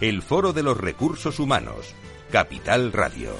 [0.00, 1.94] el Foro de los Recursos Humanos,
[2.30, 3.30] Capital Radio.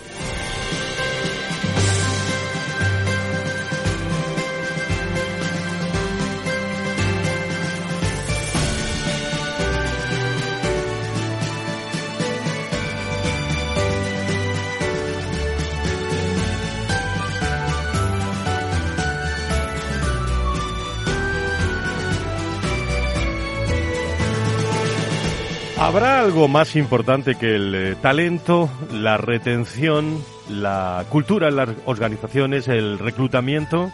[25.85, 30.19] ¿Habrá algo más importante que el eh, talento, la retención,
[30.49, 33.93] la cultura en las organizaciones, el reclutamiento?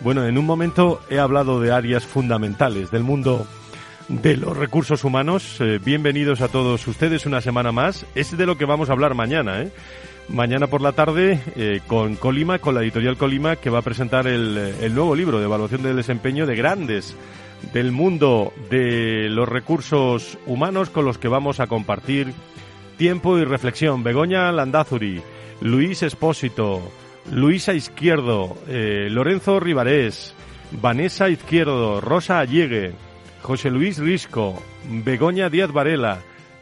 [0.00, 3.46] Bueno, en un momento he hablado de áreas fundamentales del mundo
[4.08, 5.58] de los recursos humanos.
[5.60, 8.06] Eh, bienvenidos a todos ustedes una semana más.
[8.16, 9.70] Es de lo que vamos a hablar mañana, ¿eh?
[10.28, 14.26] Mañana por la tarde eh, con Colima, con la editorial Colima, que va a presentar
[14.26, 17.16] el, el nuevo libro de evaluación del desempeño de grandes
[17.72, 22.32] del mundo de los recursos humanos con los que vamos a compartir
[22.96, 24.02] tiempo y reflexión.
[24.02, 25.22] Begoña Landazuri,
[25.60, 26.82] Luis Espósito,
[27.30, 30.34] Luisa Izquierdo, eh, Lorenzo Rivarés,
[30.72, 32.92] Vanessa Izquierdo, Rosa Allegue,
[33.42, 36.18] José Luis Risco, Begoña Díaz Varela,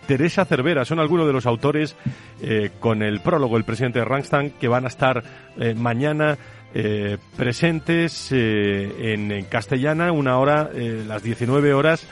[0.06, 1.94] Teresa Cervera, son algunos de los autores
[2.40, 5.22] eh, con el prólogo, el presidente de Rangstan, que van a estar
[5.58, 6.38] eh, mañana
[6.74, 12.06] eh, presentes eh, en, castellana, una hora, eh, las 19 horas,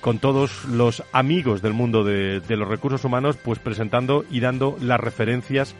[0.00, 4.98] con todos los amigos del mundo de, los recursos humanos, pues presentando y dando las
[4.98, 5.74] referencias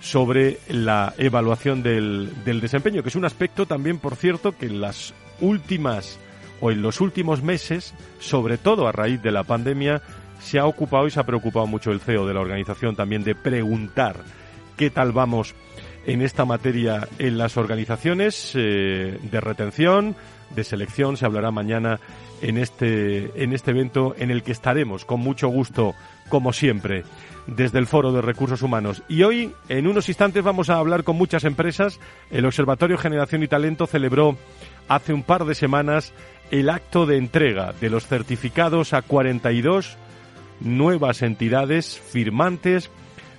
[0.00, 4.82] sobre la evaluación del, del desempeño, que es un aspecto también, por cierto, que en
[4.82, 6.18] las últimas
[6.60, 10.02] o en los últimos meses, sobre todo a raíz de la pandemia,
[10.42, 13.34] se ha ocupado y se ha preocupado mucho el CEO de la organización también de
[13.34, 14.16] preguntar
[14.76, 15.54] qué tal vamos
[16.06, 20.16] en esta materia en las organizaciones eh, de retención,
[20.54, 21.16] de selección.
[21.16, 22.00] Se hablará mañana
[22.40, 25.94] en este, en este evento en el que estaremos con mucho gusto,
[26.28, 27.04] como siempre,
[27.46, 29.02] desde el Foro de Recursos Humanos.
[29.08, 32.00] Y hoy, en unos instantes, vamos a hablar con muchas empresas.
[32.30, 34.36] El Observatorio Generación y Talento celebró
[34.88, 36.12] hace un par de semanas
[36.50, 39.96] el acto de entrega de los certificados a 42
[40.60, 42.90] nuevas entidades firmantes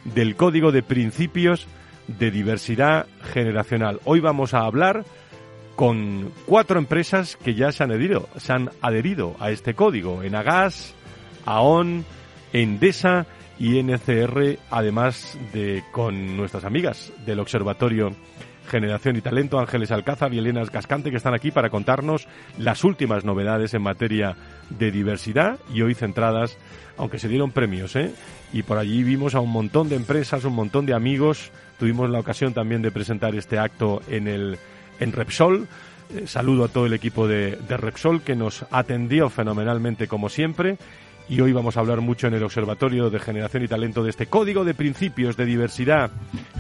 [0.04, 1.68] del Código de Principios
[2.08, 4.00] de diversidad generacional.
[4.06, 5.06] Hoy vamos a hablar
[5.76, 10.94] con cuatro empresas que ya se han adherido, se han adherido a este código, Enagas,
[11.46, 12.06] AON,
[12.52, 13.26] Endesa
[13.60, 18.16] y NCR, además de con nuestras amigas del Observatorio
[18.70, 22.28] Generación y Talento, Ángeles Alcázar y Elena Cascante, que están aquí para contarnos
[22.58, 24.36] las últimas novedades en materia
[24.70, 26.58] de diversidad y hoy centradas,
[26.98, 28.14] aunque se dieron premios, ¿eh?
[28.52, 31.52] y por allí vimos a un montón de empresas, un montón de amigos
[31.84, 34.58] Tuvimos la ocasión también de presentar este acto en, el,
[35.00, 35.68] en Repsol.
[36.16, 40.78] Eh, saludo a todo el equipo de, de Repsol que nos atendió fenomenalmente como siempre
[41.30, 44.28] y hoy vamos a hablar mucho en el Observatorio de Generación y Talento de este
[44.28, 46.12] Código de Principios de Diversidad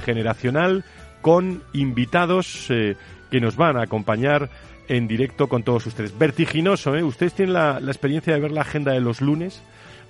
[0.03, 0.83] Generacional
[1.21, 2.95] con invitados eh,
[3.29, 4.49] que nos van a acompañar
[4.87, 6.17] en directo con todos ustedes.
[6.17, 7.03] Vertiginoso, ¿eh?
[7.03, 9.61] Ustedes tienen la, la, experiencia de ver la agenda de los lunes.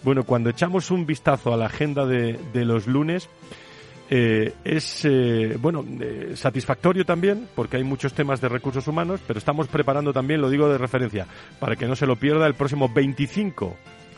[0.04, 3.30] Bueno, cuando echamos un vistazo a la agenda de, de los lunes,
[4.10, 9.40] eh, es eh, bueno eh, satisfactorio también porque hay muchos temas de recursos humanos, pero
[9.40, 11.26] estamos preparando también, lo digo de referencia,
[11.60, 13.76] para que no se lo pierda el próximo 25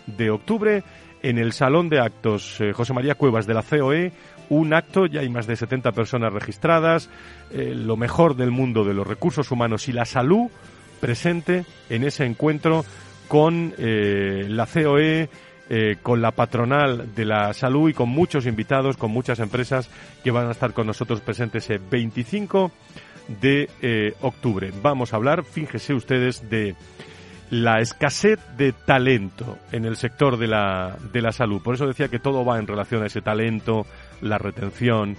[0.08, 0.84] de octubre
[1.22, 4.12] en el Salón de Actos José María Cuevas de la COE,
[4.50, 7.10] un acto, ya hay más de 70 personas registradas,
[7.52, 10.50] lo mejor del mundo de los recursos humanos y la salud
[11.00, 12.86] presente en ese encuentro
[13.28, 15.30] con la COE,
[15.68, 19.90] eh, con la patronal de la salud y con muchos invitados, con muchas empresas
[20.24, 22.72] que van a estar con nosotros presentes el 25
[23.42, 24.72] de eh, octubre.
[24.84, 26.76] Vamos a hablar, fíjese ustedes, de
[27.50, 31.64] la escasez de talento en el sector de la, de la salud.
[31.64, 33.88] Por eso decía que todo va en relación a ese talento,
[34.22, 35.18] la retención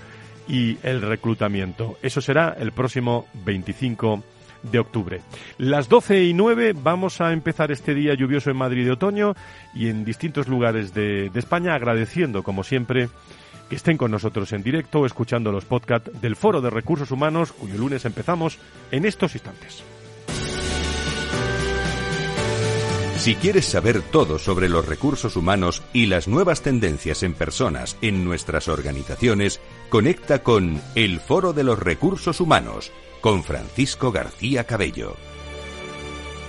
[0.48, 1.98] y el reclutamiento.
[2.02, 4.22] Eso será el próximo 25
[4.62, 5.20] de octubre.
[5.58, 9.34] Las 12 y 9 vamos a empezar este día lluvioso en Madrid de otoño
[9.74, 13.08] y en distintos lugares de, España, agradeciendo, como siempre,
[13.68, 17.76] que estén con nosotros en directo escuchando los podcasts del Foro de Recursos Humanos, cuyo
[17.76, 18.58] lunes empezamos
[18.90, 19.95] en estos instantes.
[23.18, 28.24] Si quieres saber todo sobre los recursos humanos y las nuevas tendencias en personas en
[28.24, 29.58] nuestras organizaciones,
[29.88, 35.16] conecta con El Foro de los Recursos Humanos con Francisco García Cabello.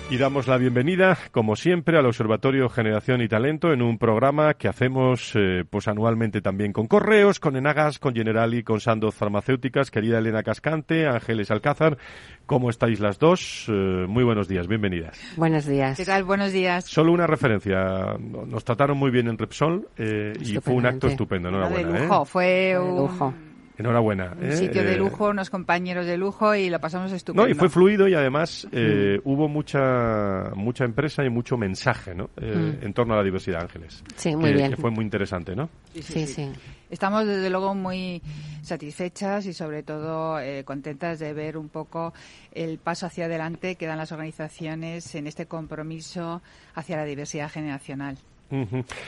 [0.10, 4.70] Y damos la bienvenida, como siempre, al Observatorio Generación y Talento en un programa que
[4.70, 9.92] hacemos eh, pues anualmente también con Correos, con Enagas, con Generali, con Sandoz Farmacéuticas.
[9.92, 11.98] Querida Elena Cascante, Ángeles Alcázar,
[12.46, 13.66] ¿cómo estáis las dos?
[13.68, 15.20] Eh, muy buenos días, bienvenidas.
[15.36, 15.98] Buenos días.
[15.98, 16.24] ¿Qué tal?
[16.24, 16.86] Buenos días.
[16.86, 18.16] Solo una referencia.
[18.18, 21.50] Nos trataron muy bien en Repsol eh, y fue un acto estupendo.
[21.50, 21.92] Enhorabuena.
[21.92, 22.96] De lujo, fue un...
[22.96, 23.34] lujo.
[23.78, 24.36] Enhorabuena.
[24.40, 24.58] Un ¿eh?
[24.58, 27.44] sitio de eh, lujo, unos compañeros de lujo y lo pasamos estupendo.
[27.44, 29.30] No, y fue fluido y además eh, mm.
[29.30, 32.30] hubo mucha mucha empresa y mucho mensaje ¿no?
[32.42, 32.84] Mm.
[32.84, 34.04] en torno a la diversidad, Ángeles.
[34.16, 34.72] Sí, muy bien.
[34.72, 35.70] Que fue muy interesante, ¿no?
[35.94, 36.52] Sí sí, sí,
[36.90, 38.22] Estamos desde luego muy
[38.64, 42.14] satisfechas y sobre todo contentas de ver un poco
[42.54, 46.42] el paso hacia adelante que dan las organizaciones en este compromiso
[46.74, 48.18] hacia la diversidad generacional.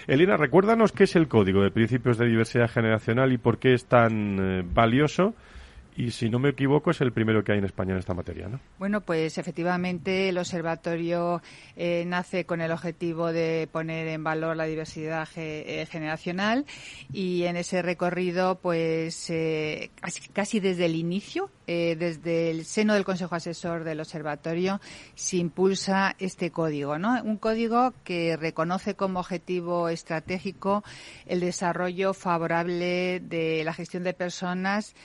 [0.07, 3.85] Elena, recuérdanos qué es el Código de Principios de Diversidad Generacional y por qué es
[3.85, 5.33] tan eh, valioso.
[5.99, 8.47] Y si no me equivoco es el primero que hay en España en esta materia,
[8.47, 8.61] ¿no?
[8.77, 11.41] Bueno, pues efectivamente el observatorio
[11.75, 16.65] eh, nace con el objetivo de poner en valor la diversidad eh, generacional.
[17.11, 19.91] Y en ese recorrido, pues eh,
[20.31, 24.81] casi, desde el inicio, desde el seno del Consejo Asesor del Observatorio,
[25.13, 27.21] se impulsa este código, ¿no?
[27.23, 30.83] Un código que reconoce como objetivo estratégico
[31.27, 34.95] el desarrollo favorable de la gestión de personas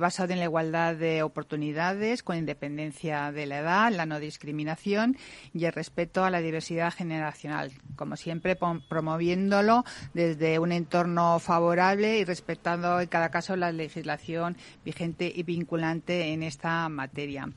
[0.00, 5.16] basado en la igualdad de oportunidades con independencia de la edad, la no discriminación
[5.52, 7.72] y el respeto a la diversidad generacional.
[7.96, 8.56] Como siempre,
[8.88, 9.84] promoviéndolo
[10.14, 16.42] desde un entorno favorable y respetando en cada caso la legislación vigente y vinculante en
[16.42, 17.48] esta materia.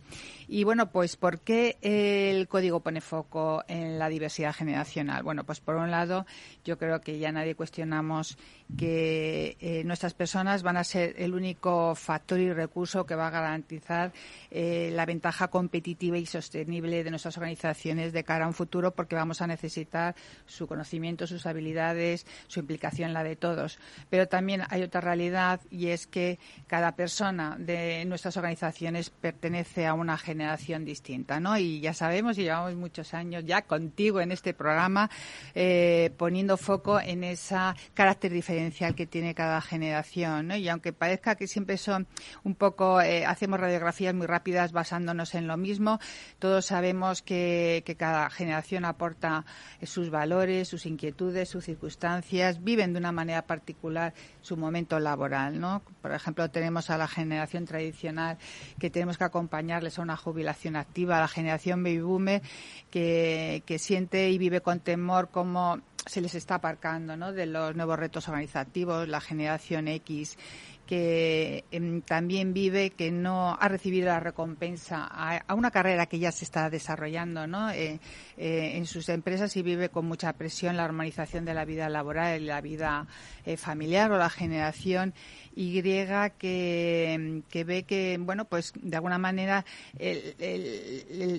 [0.49, 5.21] Y bueno, pues ¿por qué el código pone foco en la diversidad generacional?
[5.21, 6.25] Bueno, pues por un lado,
[6.63, 8.37] yo creo que ya nadie cuestionamos
[8.77, 13.31] que eh, nuestras personas van a ser el único factor y recurso que va a
[13.31, 14.13] garantizar
[14.49, 19.15] eh, la ventaja competitiva y sostenible de nuestras organizaciones de cara a un futuro, porque
[19.15, 20.15] vamos a necesitar
[20.45, 23.79] su conocimiento, sus habilidades, su implicación, la de todos.
[24.09, 29.93] Pero también hay otra realidad y es que cada persona de nuestras organizaciones pertenece a
[29.93, 31.57] una generación generación distinta, ¿no?
[31.57, 35.09] Y ya sabemos y llevamos muchos años ya contigo en este programa
[35.55, 40.55] eh, poniendo foco en esa carácter diferencial que tiene cada generación, ¿no?
[40.55, 42.05] Y aunque parezca que siempre son
[42.43, 45.99] un poco, eh, hacemos radiografías muy rápidas basándonos en lo mismo,
[46.37, 49.43] todos sabemos que, que cada generación aporta
[49.81, 54.13] sus valores, sus inquietudes, sus circunstancias, viven de una manera particular
[54.47, 55.81] su momento laboral, ¿no?
[56.01, 58.37] Por ejemplo, tenemos a la generación tradicional
[58.79, 62.41] que tenemos que acompañarles a una jubilación activa, la generación baby boomer
[62.89, 67.33] que, que siente y vive con temor cómo se les está aparcando ¿no?
[67.33, 70.37] de los nuevos retos organizativos, la generación X
[70.87, 76.31] que em, también vive que no ha recibido la recompensa a, una carrera que ya
[76.31, 77.69] se está desarrollando ¿no?
[77.69, 77.99] Eh,
[78.37, 82.41] eh, en sus empresas y vive con mucha presión la armonización de la vida laboral
[82.41, 83.05] y la vida
[83.45, 85.13] eh, familiar o la generación
[85.55, 89.65] y que, que ve que, bueno, pues de alguna manera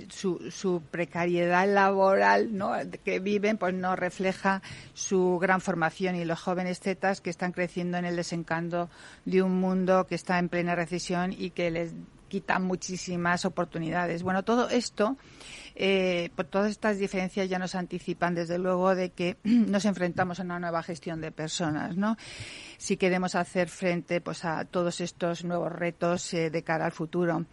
[0.08, 2.72] su, su, precariedad laboral ¿no?
[3.04, 4.60] que viven pues no refleja
[4.92, 8.90] su gran formación y los jóvenes tetas que están creciendo en el desencanto
[9.24, 11.94] de un mundo que está en plena recesión y que les
[12.28, 14.22] quita muchísimas oportunidades.
[14.22, 15.16] Bueno, todo esto
[15.80, 20.42] eh, por todas estas diferencias ya nos anticipan, desde luego, de que nos enfrentamos a
[20.42, 22.16] una nueva gestión de personas, ¿no?
[22.78, 27.44] Si queremos hacer frente, pues, a todos estos nuevos retos eh, de cara al futuro.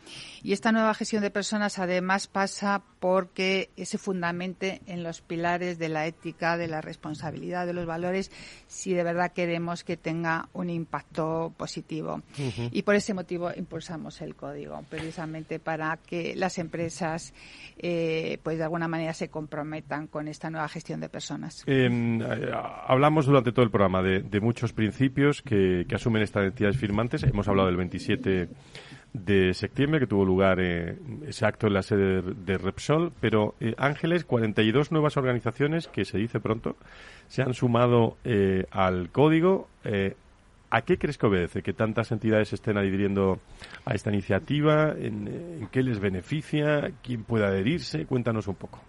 [0.41, 5.89] Y esta nueva gestión de personas, además, pasa porque se fundamente en los pilares de
[5.89, 8.31] la ética, de la responsabilidad, de los valores,
[8.67, 12.23] si de verdad queremos que tenga un impacto positivo.
[12.71, 17.33] Y por ese motivo impulsamos el código, precisamente para que las empresas
[17.77, 21.63] eh, pues de alguna manera se comprometan con esta nueva gestión de personas.
[21.67, 21.89] Eh,
[22.87, 27.23] hablamos durante todo el programa de, muchos principios que, asumen estas entidades firmantes.
[27.23, 28.49] Hemos hablado del 27
[29.13, 33.73] de septiembre que tuvo lugar eh, ese acto en la sede de, Repsol, pero eh,
[33.77, 36.75] Ángeles, 42 nuevas organizaciones que se dice pronto
[37.27, 38.17] se han sumado
[38.71, 39.67] al código.
[40.75, 43.39] ¿A qué crees que obedece que tantas entidades estén adhiriendo
[43.85, 44.91] a esta iniciativa?
[44.91, 46.91] ¿En, qué les beneficia?
[47.01, 48.05] ¿Quién puede adherirse?
[48.05, 48.81] Cuéntanos un poco.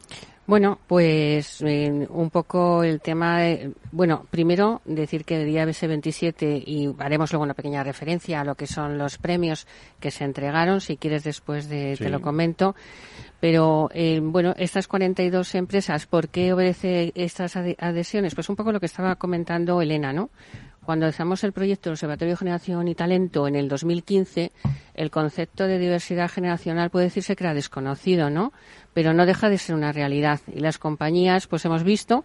[0.48, 6.64] Bueno, pues eh, un poco el tema, de, bueno, primero decir que el día BS27
[6.66, 9.68] y haremos luego una pequeña referencia a lo que son los premios
[10.00, 12.74] que se entregaron, si quieres después de, te lo comento.
[13.38, 18.34] Pero, eh, bueno, estas 42 empresas, ¿por qué obedece estas adhesiones?
[18.34, 20.30] Pues un poco lo que estaba comentando Elena, ¿no?
[20.86, 24.52] Cuando empezamos el proyecto del Observatorio de Generación y Talento en el 2015,
[24.94, 28.52] el concepto de diversidad generacional puede decirse que era desconocido, ¿no?
[28.94, 30.38] Pero no deja de ser una realidad.
[30.46, 32.22] Y las compañías, pues hemos visto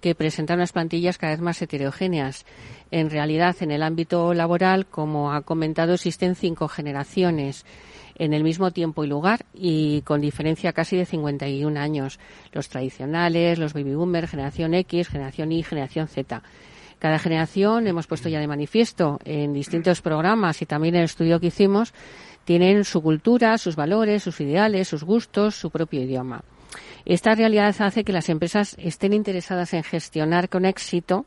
[0.00, 2.46] que presentan unas plantillas cada vez más heterogéneas.
[2.92, 7.66] En realidad, en el ámbito laboral, como ha comentado, existen cinco generaciones
[8.14, 12.20] en el mismo tiempo y lugar y con diferencia casi de 51 años.
[12.52, 16.44] Los tradicionales, los baby boomers, generación X, generación Y, generación Z.
[16.98, 21.40] Cada generación, hemos puesto ya de manifiesto en distintos programas y también en el estudio
[21.40, 21.92] que hicimos,
[22.44, 26.42] tienen su cultura, sus valores, sus ideales, sus gustos, su propio idioma.
[27.04, 31.26] Esta realidad hace que las empresas estén interesadas en gestionar con éxito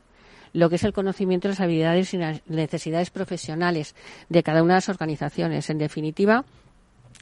[0.53, 3.95] lo que es el conocimiento, las habilidades y las necesidades profesionales
[4.29, 5.69] de cada una de las organizaciones.
[5.69, 6.45] En definitiva,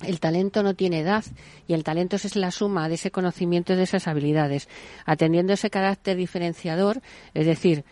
[0.03, 1.23] el talento no tiene edad
[1.67, 4.67] y el talento es la suma de ese conocimiento y de esas habilidades,
[5.05, 7.01] atendiendo ese carácter diferenciador,
[7.33, 7.85] es decir,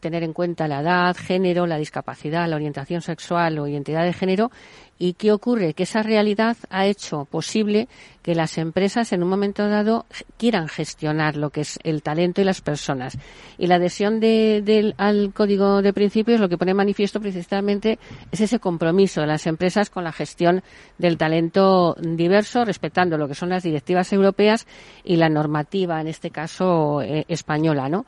[0.00, 4.50] tener en cuenta la edad, género, la discapacidad, la orientación sexual o identidad de género
[4.98, 5.74] ¿Y qué ocurre?
[5.74, 7.88] Que esa realidad ha hecho posible
[8.22, 10.06] que las empresas en un momento dado
[10.36, 13.16] quieran gestionar lo que es el talento y las personas.
[13.58, 18.00] Y la adhesión de, al código de principios lo que pone manifiesto precisamente
[18.32, 20.64] es ese compromiso de las empresas con la gestión
[20.98, 24.66] del talento diverso, respetando lo que son las directivas europeas
[25.04, 28.04] y la normativa, en este caso eh, española, ¿no?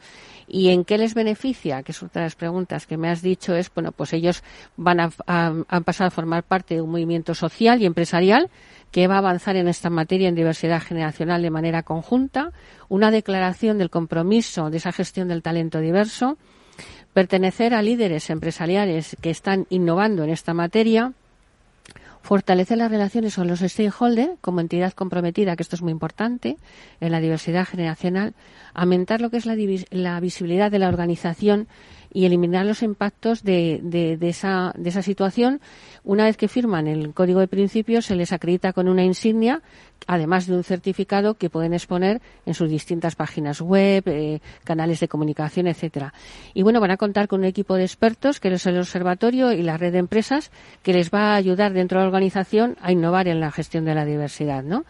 [0.52, 1.84] ¿Y en qué les beneficia?
[1.84, 4.42] Que es otra de las preguntas que me has dicho es, bueno, pues ellos
[4.76, 5.10] van a,
[5.84, 8.50] pasar a formar parte de un movimiento social y empresarial
[8.90, 12.50] que va a avanzar en esta materia en diversidad generacional de manera conjunta,
[12.88, 16.36] una declaración del compromiso de esa gestión del talento diverso,
[17.12, 21.12] pertenecer a líderes empresariales que están innovando en esta materia,
[22.30, 26.58] fortalecer las relaciones con los stakeholders como entidad comprometida, que esto es muy importante,
[27.00, 28.34] en la diversidad generacional,
[28.72, 29.56] aumentar lo que es la,
[29.90, 31.66] la visibilidad de la organización
[32.12, 35.60] y eliminar los impactos de, de, de, esa, de esa situación.
[36.02, 39.62] Una vez que firman el código de principios, se les acredita con una insignia,
[40.06, 45.08] además de un certificado que pueden exponer en sus distintas páginas web, eh, canales de
[45.08, 46.12] comunicación, etcétera.
[46.54, 49.62] Y bueno, van a contar con un equipo de expertos, que es el observatorio y
[49.62, 50.50] la red de empresas,
[50.82, 53.94] que les va a ayudar dentro de la organización a innovar en la gestión de
[53.94, 54.84] la diversidad, ¿no?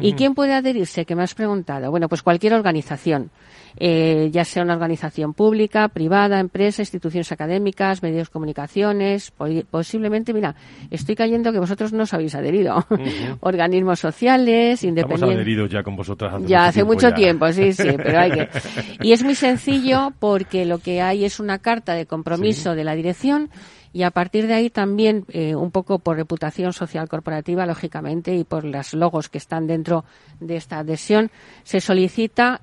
[0.00, 1.04] ¿Y quién puede adherirse?
[1.04, 1.90] Que me has preguntado.
[1.90, 3.30] Bueno, pues cualquier organización
[3.76, 9.32] eh, ya sea una organización pública, privada, empresa, instituciones académicas, medios de comunicaciones,
[9.70, 10.54] posiblemente, mira,
[10.90, 12.84] estoy cayendo que vosotros no os habéis adherido.
[13.40, 15.22] Organismos sociales, independientes.
[15.22, 18.48] Estamos adheridos ya con vosotras hace ya hace mucho tiempo, sí, sí, pero hay que.
[19.02, 22.94] Y es muy sencillo porque lo que hay es una carta de compromiso de la
[22.94, 23.50] dirección
[23.92, 28.44] y a partir de ahí también, eh, un poco por reputación social corporativa, lógicamente, y
[28.44, 30.04] por los logos que están dentro
[30.40, 31.30] de esta adhesión,
[31.62, 32.60] se solicita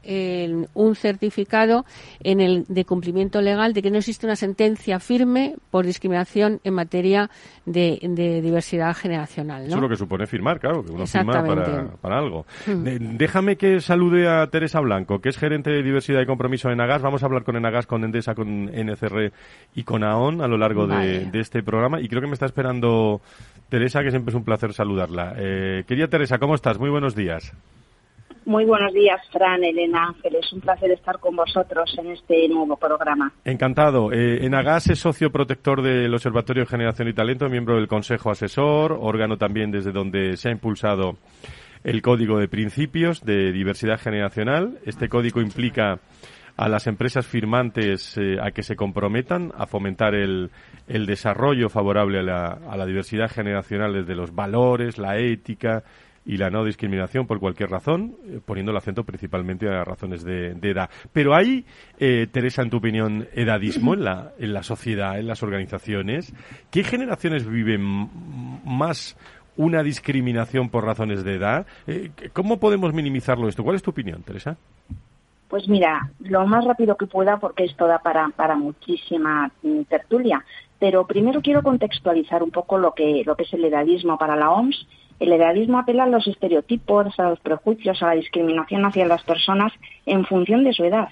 [0.74, 1.86] un certificado
[2.22, 6.74] en el de cumplimiento legal de que no existe una sentencia firme por discriminación en
[6.74, 7.30] materia
[7.66, 8.00] de,
[8.42, 9.66] diversidad generacional.
[9.66, 11.44] Eso es lo que supone firmar, claro, que uno firma
[12.02, 12.46] para, algo.
[12.66, 13.18] Hmm.
[13.18, 17.02] déjame que salude a Teresa Blanco, que es gerente de diversidad y compromiso en Agas.
[17.02, 19.32] Vamos a hablar con Enagas, con Endesa, con NCR
[19.76, 22.02] y con AON a lo largo de, este programa.
[22.02, 23.22] Y creo que me está esperando
[23.70, 25.34] Teresa, que siempre es un placer saludarla.
[25.38, 26.80] Eh, querida Teresa, ¿cómo estás?
[26.80, 27.54] Muy buenos días.
[28.46, 30.52] Muy buenos días, Fran, Elena Ángeles.
[30.52, 33.32] Un placer estar con vosotros en este nuevo programa.
[33.46, 34.12] Encantado.
[34.12, 38.98] Eh, Enagas es socio protector del Observatorio de Generación y Talento, miembro del Consejo Asesor,
[39.00, 41.18] órgano también desde donde se ha impulsado
[41.84, 44.80] el Código de Principios de Diversidad Generacional.
[44.86, 46.00] Este código implica
[46.60, 50.52] a las empresas firmantes eh, a que se comprometan a fomentar el,
[50.88, 55.84] el desarrollo favorable a la, a la diversidad generacional desde los valores, la ética,
[56.26, 60.52] y la no discriminación por cualquier razón, eh, poniendo el acento principalmente a razones de,
[60.62, 60.90] edad.
[61.14, 61.66] Pero hay,
[61.98, 66.34] eh, Teresa, en tu opinión, edadismo en la, en la sociedad, en las organizaciones.
[66.72, 67.82] ¿Qué generaciones viven
[68.66, 69.18] más
[69.56, 71.66] una discriminación por razones de edad?
[71.88, 73.64] Eh, ¿Cómo podemos minimizarlo esto?
[73.64, 74.58] ¿Cuál es tu opinión, Teresa?
[75.50, 80.46] Pues mira, lo más rápido que pueda, porque esto da para, para muchísima mm, tertulia.
[80.80, 84.52] Pero primero quiero contextualizar un poco lo que, lo que es el edadismo para la
[84.52, 84.88] OMS
[85.20, 89.74] el idealismo apela a los estereotipos, a los prejuicios, a la discriminación hacia las personas
[90.06, 91.10] en función de su edad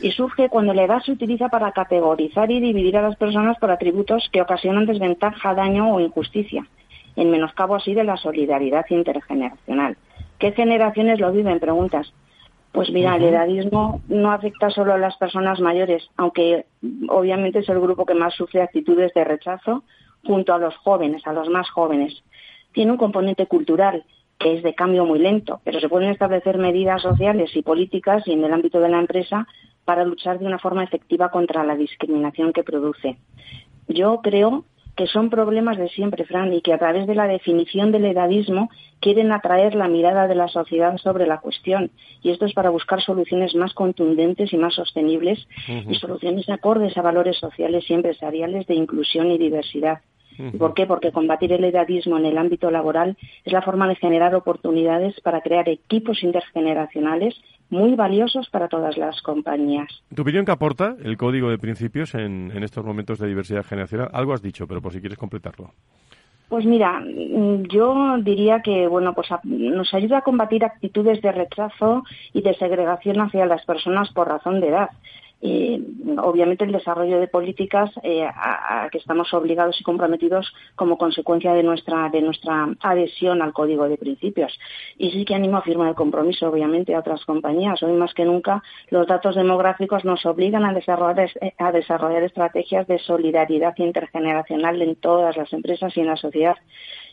[0.00, 3.70] y surge cuando la edad se utiliza para categorizar y dividir a las personas por
[3.70, 6.66] atributos que ocasionan desventaja, daño o injusticia,
[7.16, 9.96] en menoscabo así de la solidaridad intergeneracional.
[10.38, 11.60] ¿Qué generaciones lo viven?
[11.60, 12.14] Preguntas.
[12.72, 16.66] Pues mira, el edadismo no afecta solo a las personas mayores, aunque
[17.08, 19.82] obviamente es el grupo que más sufre actitudes de rechazo
[20.24, 22.22] junto a los jóvenes, a los más jóvenes.
[22.72, 24.04] Tiene un componente cultural
[24.38, 28.32] que es de cambio muy lento, pero se pueden establecer medidas sociales y políticas y
[28.32, 29.46] en el ámbito de la empresa
[29.84, 33.18] para luchar de una forma efectiva contra la discriminación que produce.
[33.88, 34.64] Yo creo
[35.00, 38.68] que son problemas de siempre, Fran, y que a través de la definición del edadismo
[39.00, 41.90] quieren atraer la mirada de la sociedad sobre la cuestión.
[42.22, 45.48] Y esto es para buscar soluciones más contundentes y más sostenibles
[45.88, 50.00] y soluciones acordes a valores sociales y empresariales de inclusión y diversidad.
[50.58, 50.86] ¿Por qué?
[50.86, 55.40] Porque combatir el edadismo en el ámbito laboral es la forma de generar oportunidades para
[55.40, 57.34] crear equipos intergeneracionales
[57.70, 59.88] muy valiosos para todas las compañías.
[60.14, 64.10] ¿Tu opinión qué aporta el código de principios en, estos momentos de diversidad generacional?
[64.12, 65.72] Algo has dicho, pero por si quieres completarlo.
[66.48, 67.00] Pues mira,
[67.68, 73.20] yo diría que bueno, pues nos ayuda a combatir actitudes de rechazo y de segregación
[73.20, 74.90] hacia las personas por razón de edad
[75.42, 81.62] obviamente el desarrollo de políticas eh, a, que estamos obligados y comprometidos como consecuencia de
[81.62, 84.58] nuestra de nuestra adhesión al código de principios.
[84.98, 87.82] Y sí que animo a firmar el compromiso obviamente a otras compañías.
[87.82, 92.98] Hoy más que nunca los datos demográficos nos obligan a desarrollar a desarrollar estrategias de
[92.98, 96.56] solidaridad intergeneracional en todas las empresas y en la sociedad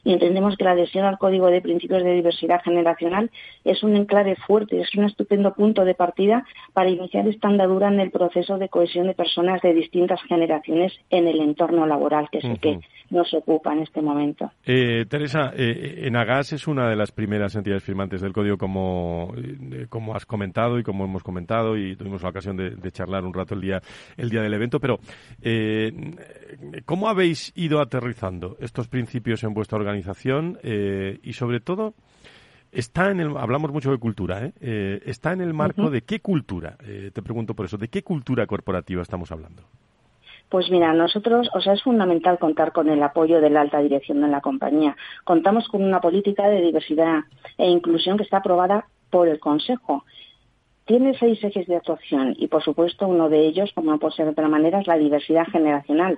[0.08, 3.30] y entendemos que la adhesión al Código de Principios de Diversidad Generacional
[3.66, 8.00] es un enclave fuerte, es un estupendo punto de partida para iniciar esta andadura en
[8.00, 12.46] el proceso de cohesión de personas de distintas generaciones en el entorno laboral, que es
[12.46, 14.50] el que nos ocupa en este momento.
[14.66, 19.88] Eh, Teresa, eh, Enagas es una de las primeras entidades firmantes del Código, como, eh,
[19.90, 23.34] como has comentado y como hemos comentado, y tuvimos la ocasión de, de charlar un
[23.34, 23.82] rato el día,
[24.16, 25.00] el día del evento, pero
[25.42, 25.92] eh,
[26.86, 30.60] ¿cómo habéis ido aterrizando estos principios en vuestra organización?
[30.64, 31.94] eh, y sobre todo
[32.72, 34.54] está en el hablamos mucho de cultura ¿eh?
[34.60, 38.46] Eh, está en el marco de qué cultura te pregunto por eso de qué cultura
[38.46, 39.64] corporativa estamos hablando
[40.50, 44.22] pues mira, nosotros, o sea, es fundamental contar con el apoyo de la alta dirección
[44.22, 44.96] de la compañía.
[45.26, 47.24] Contamos con una política de diversidad
[47.58, 50.06] e inclusión que está aprobada por el Consejo.
[50.86, 54.26] Tiene seis ejes de actuación y, por supuesto, uno de ellos, como no puede ser
[54.26, 56.18] de otra manera, es la diversidad generacional.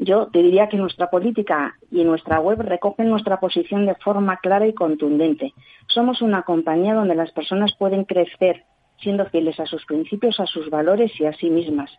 [0.00, 4.72] Yo diría que nuestra política y nuestra web recogen nuestra posición de forma clara y
[4.72, 5.54] contundente.
[5.88, 8.64] Somos una compañía donde las personas pueden crecer
[9.00, 11.90] siendo fieles a sus principios, a sus valores y a sí mismas.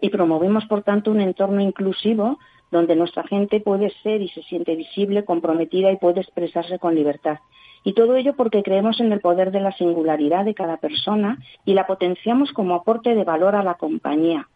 [0.00, 2.38] Y promovemos, por tanto, un entorno inclusivo
[2.70, 7.38] donde nuestra gente puede ser y se siente visible, comprometida y puede expresarse con libertad.
[7.82, 11.74] Y todo ello porque creemos en el poder de la singularidad de cada persona y
[11.74, 14.48] la potenciamos como aporte de valor a la compañía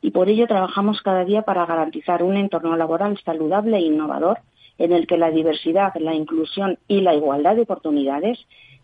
[0.00, 4.38] y por ello trabajamos cada día para garantizar un entorno laboral saludable e innovador
[4.78, 8.38] en el que la diversidad, la inclusión y la igualdad de oportunidades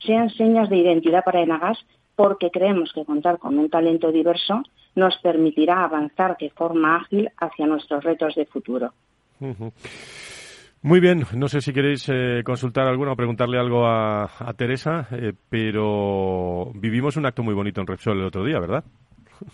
[0.05, 1.79] sean señas de identidad para Enagas
[2.17, 4.63] porque creemos que contar con un talento diverso
[4.95, 8.93] nos permitirá avanzar de forma ágil hacia nuestros retos de futuro.
[10.83, 15.33] Muy bien, no sé si queréis eh, consultar alguna o preguntarle algo a, Teresa, eh,
[15.49, 18.85] pero vivimos un acto muy bonito en Repsol el otro día, ¿verdad?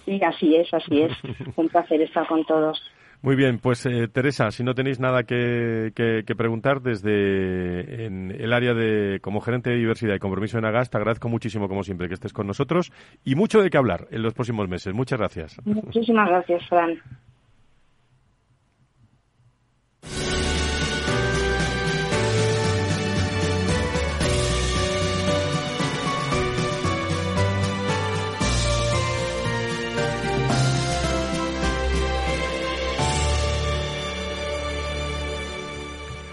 [0.04, 1.12] Sí, así es, así es.
[1.56, 2.80] Un placer estar con todos.
[3.22, 5.92] Muy bien, pues eh, Teresa, si no tenéis nada que,
[6.38, 10.96] preguntar desde en el área de como gerente de diversidad y compromiso en Agas, te
[10.96, 12.90] agradezco muchísimo como siempre que estés con nosotros
[13.22, 14.94] y mucho de qué hablar en los próximos meses.
[14.94, 15.60] Muchas gracias.
[15.66, 16.98] Muchísimas gracias, Fran.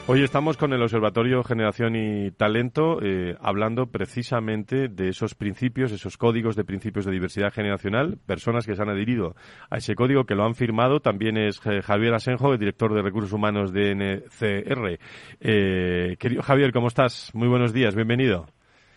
[0.09, 6.15] Hoy estamos con el Observatorio Generación y Talento eh, hablando precisamente de esos principios, esos
[6.15, 9.35] códigos de principios de diversidad generacional, personas que se han adherido
[9.69, 11.01] a ese código, que lo han firmado.
[11.01, 14.97] También es eh, Javier Asenjo, el director de Recursos Humanos de NCR.
[15.41, 17.29] Eh, querido Javier, ¿cómo estás?
[17.35, 18.45] Muy buenos días, bienvenido.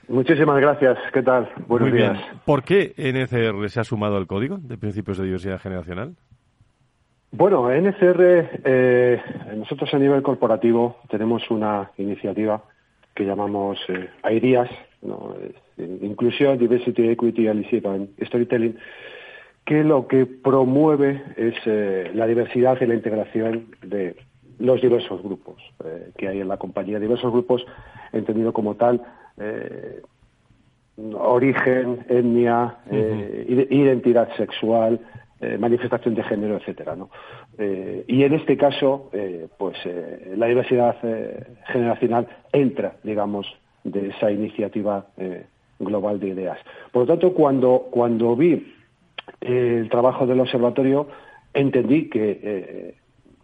[0.07, 0.96] Muchísimas gracias.
[1.12, 1.51] ¿Qué tal?
[1.66, 2.20] Buenos días.
[2.44, 6.14] ¿Por qué NCR se ha sumado al código de principios de diversidad generacional?
[7.33, 9.23] Bueno, en NCR, eh,
[9.57, 12.64] nosotros a nivel corporativo tenemos una iniciativa
[13.14, 14.71] que llamamos eh, IDEAS,
[15.79, 17.64] Inclusión, Diversity, Equity, and
[18.27, 18.77] Storytelling,
[19.64, 24.16] que lo que promueve es eh, la diversidad y la integración de
[24.59, 27.64] los diversos grupos eh, que hay en la compañía, diversos grupos
[28.12, 29.03] entendido como tal,
[31.14, 35.01] origen, etnia, identidad sexual,
[35.42, 37.09] eh, manifestación de género, etcétera, ¿no?
[37.57, 39.79] Eh, y en este caso, eh, pues
[40.37, 40.96] la diversidad
[41.68, 43.46] generacional entra, digamos,
[43.83, 45.07] de esa iniciativa
[45.79, 46.59] global de ideas.
[46.92, 48.74] Por lo tanto, cuando, cuando vi
[49.40, 51.09] el trabajo del observatorio,
[51.55, 52.96] entendí que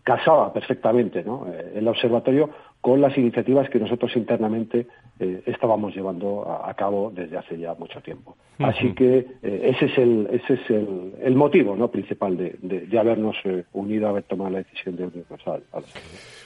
[0.05, 1.47] casaba perfectamente ¿no?
[1.75, 2.51] El observatorio
[2.87, 4.87] con las iniciativas que nosotros internamente
[5.19, 8.37] eh, estábamos llevando a, cabo desde hace ya mucho tiempo.
[8.61, 11.91] Así que eh, ese es el ese es el, motivo ¿no?
[11.91, 15.65] principal de, de, habernos eh, unido a haber tomado la decisión de unirnos al,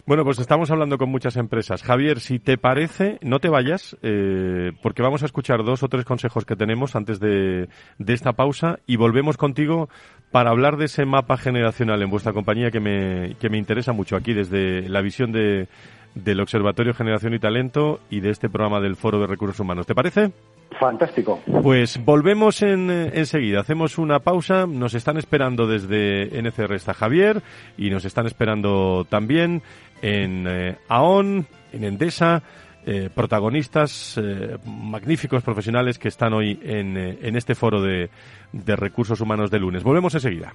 [0.06, 1.82] Bueno, pues estamos hablando con muchas empresas.
[1.82, 3.98] Javier, si te parece, no te vayas,
[4.82, 8.78] porque vamos a escuchar dos o tres consejos que tenemos antes de, de esta pausa
[8.86, 9.90] y volvemos contigo
[10.30, 14.16] para hablar de ese mapa generacional en vuestra compañía que me, que me interesa mucho
[14.16, 15.68] aquí desde la visión de
[16.14, 19.86] del Observatorio Generación y Talento y de este programa del Foro de Recursos Humanos.
[19.86, 20.32] ¿Te parece?
[20.78, 21.40] Fantástico.
[21.62, 23.60] Pues volvemos en, enseguida.
[23.60, 24.66] Hacemos una pausa.
[24.66, 27.42] Nos están esperando desde NCR está Javier
[27.76, 29.62] y nos están esperando también
[30.02, 32.42] en eh, AON, en Endesa,
[32.86, 38.10] eh, protagonistas eh, magníficos profesionales que están hoy en, en este foro de,
[38.52, 39.82] de recursos humanos de lunes.
[39.82, 40.54] Volvemos enseguida.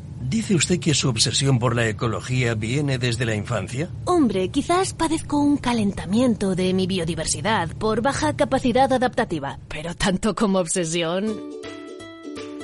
[0.29, 3.89] ¿Dice usted que su obsesión por la ecología viene desde la infancia?
[4.05, 10.59] Hombre, quizás padezco un calentamiento de mi biodiversidad por baja capacidad adaptativa, pero tanto como
[10.59, 11.61] obsesión...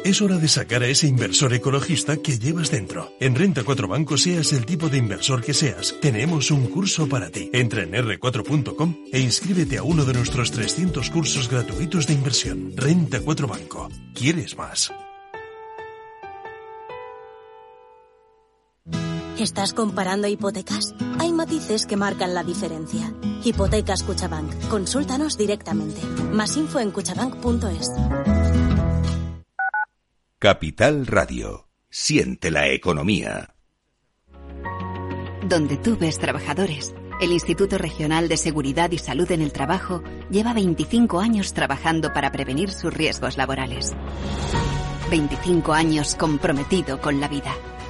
[0.04, 3.12] Es hora de sacar a ese inversor ecologista que llevas dentro.
[3.20, 7.30] En Renta 4 Banco, seas el tipo de inversor que seas, tenemos un curso para
[7.30, 7.50] ti.
[7.52, 12.72] Entra en r4.com e inscríbete a uno de nuestros 300 cursos gratuitos de inversión.
[12.78, 13.90] Renta 4 Banco.
[14.14, 14.94] ¿Quieres más?
[19.40, 20.96] ¿Estás comparando hipotecas?
[21.20, 23.14] Hay matices que marcan la diferencia.
[23.44, 24.52] Hipotecas Cuchabank.
[24.68, 26.02] Consúltanos directamente.
[26.32, 27.92] Más info en cuchabank.es.
[30.40, 31.68] Capital Radio.
[31.88, 33.54] Siente la economía.
[35.48, 36.96] Donde tú ves trabajadores.
[37.22, 42.32] El Instituto Regional de Seguridad y Salud en el Trabajo lleva 25 años trabajando para
[42.32, 43.94] prevenir sus riesgos laborales.
[45.12, 47.54] 25 años comprometido con la vida.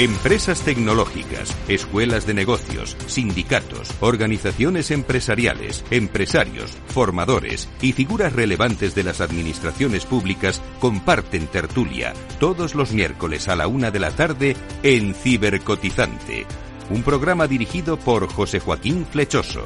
[0.00, 9.20] Empresas tecnológicas, escuelas de negocios, sindicatos, organizaciones empresariales, empresarios, formadores y figuras relevantes de las
[9.20, 16.46] administraciones públicas comparten tertulia todos los miércoles a la una de la tarde en Cibercotizante,
[16.88, 19.64] un programa dirigido por José Joaquín Flechoso.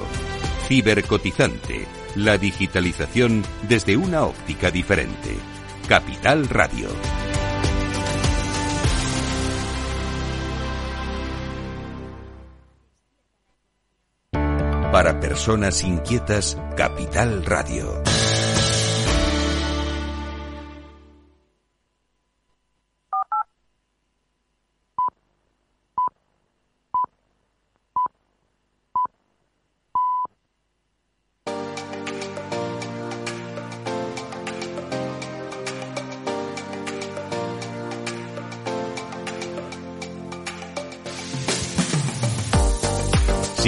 [0.67, 5.37] Cibercotizante, la digitalización desde una óptica diferente.
[5.87, 6.89] Capital Radio.
[15.05, 18.14] Para personas inquietas, Capital Radio.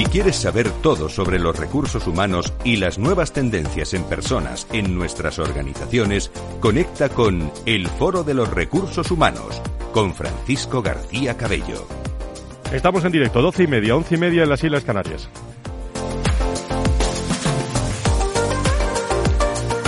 [0.08, 5.38] Quieres saber todo sobre los recursos humanos y las nuevas tendencias en personas en nuestras
[5.38, 9.60] organizaciones, conecta con El Foro de los Recursos Humanos
[9.92, 11.86] con Francisco García Cabello.
[12.72, 15.28] Estamos en directo, doce y media, once y media en las Islas Canarias.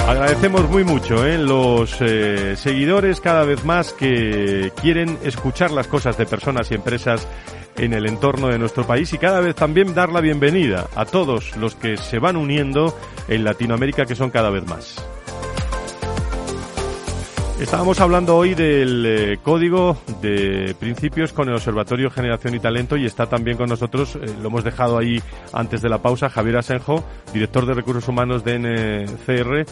[0.09, 1.37] Agradecemos muy mucho ¿eh?
[1.37, 7.29] los eh, seguidores cada vez más que quieren escuchar las cosas de personas y empresas
[7.77, 11.55] en el entorno de nuestro país y cada vez también dar la bienvenida a todos
[11.59, 14.97] los que se van uniendo en Latinoamérica que son cada vez más.
[17.61, 23.05] Estábamos hablando hoy del eh, código de principios con el Observatorio Generación y Talento y
[23.05, 25.21] está también con nosotros, eh, lo hemos dejado ahí
[25.53, 29.67] antes de la pausa, Javier Asenjo, director de Recursos Humanos de NCR.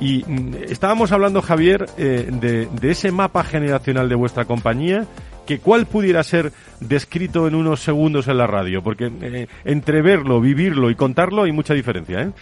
[0.00, 5.06] Y mm, estábamos hablando, Javier, eh, de, de ese mapa generacional de vuestra compañía
[5.46, 10.90] que cuál pudiera ser descrito en unos segundos en la radio, porque entre verlo, vivirlo
[10.90, 12.32] y contarlo hay mucha diferencia, ¿eh?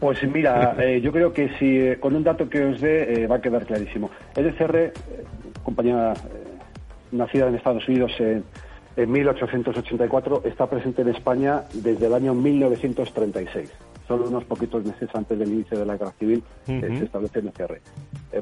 [0.00, 3.26] Pues mira, eh, yo creo que si eh, con un dato que os dé eh,
[3.26, 4.10] va a quedar clarísimo.
[4.34, 4.92] LCR,
[5.62, 6.12] compañía
[7.12, 8.44] nacida en Estados Unidos en,
[8.96, 13.70] 1884, está presente en España desde el año 1936.
[14.08, 17.78] Solo unos poquitos meses antes del inicio de la guerra civil se establece LCR.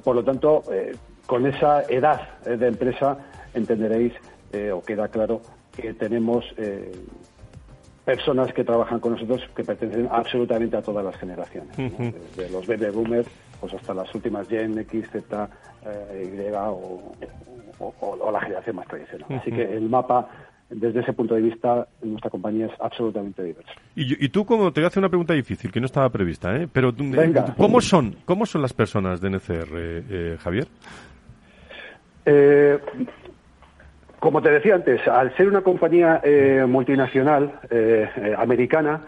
[0.04, 0.62] por lo tanto,
[1.26, 3.18] con esa edad de empresa
[3.52, 4.12] entenderéis
[4.72, 5.40] o queda claro
[5.74, 6.44] que tenemos
[8.04, 12.90] personas que trabajan con nosotros que pertenecen absolutamente a todas las generaciones, desde los baby
[12.90, 13.28] boomers
[13.60, 15.48] pues hasta las últimas Gen X, Z,
[15.86, 16.54] eh, Y
[17.78, 19.26] o, la generación más tradicional.
[19.38, 20.28] Así que el mapa
[20.70, 23.72] desde ese punto de vista, nuestra compañía es absolutamente diversa.
[23.94, 26.68] Y, tú, como te voy a hacer una pregunta difícil, que no estaba prevista, ¿eh?
[26.72, 26.92] pero
[27.56, 30.66] ¿cómo son cómo son las personas de NCR, eh, Javier?
[32.26, 32.78] Eh,
[34.24, 39.02] como te decía antes, al ser una compañía eh, multinacional eh, eh, americana,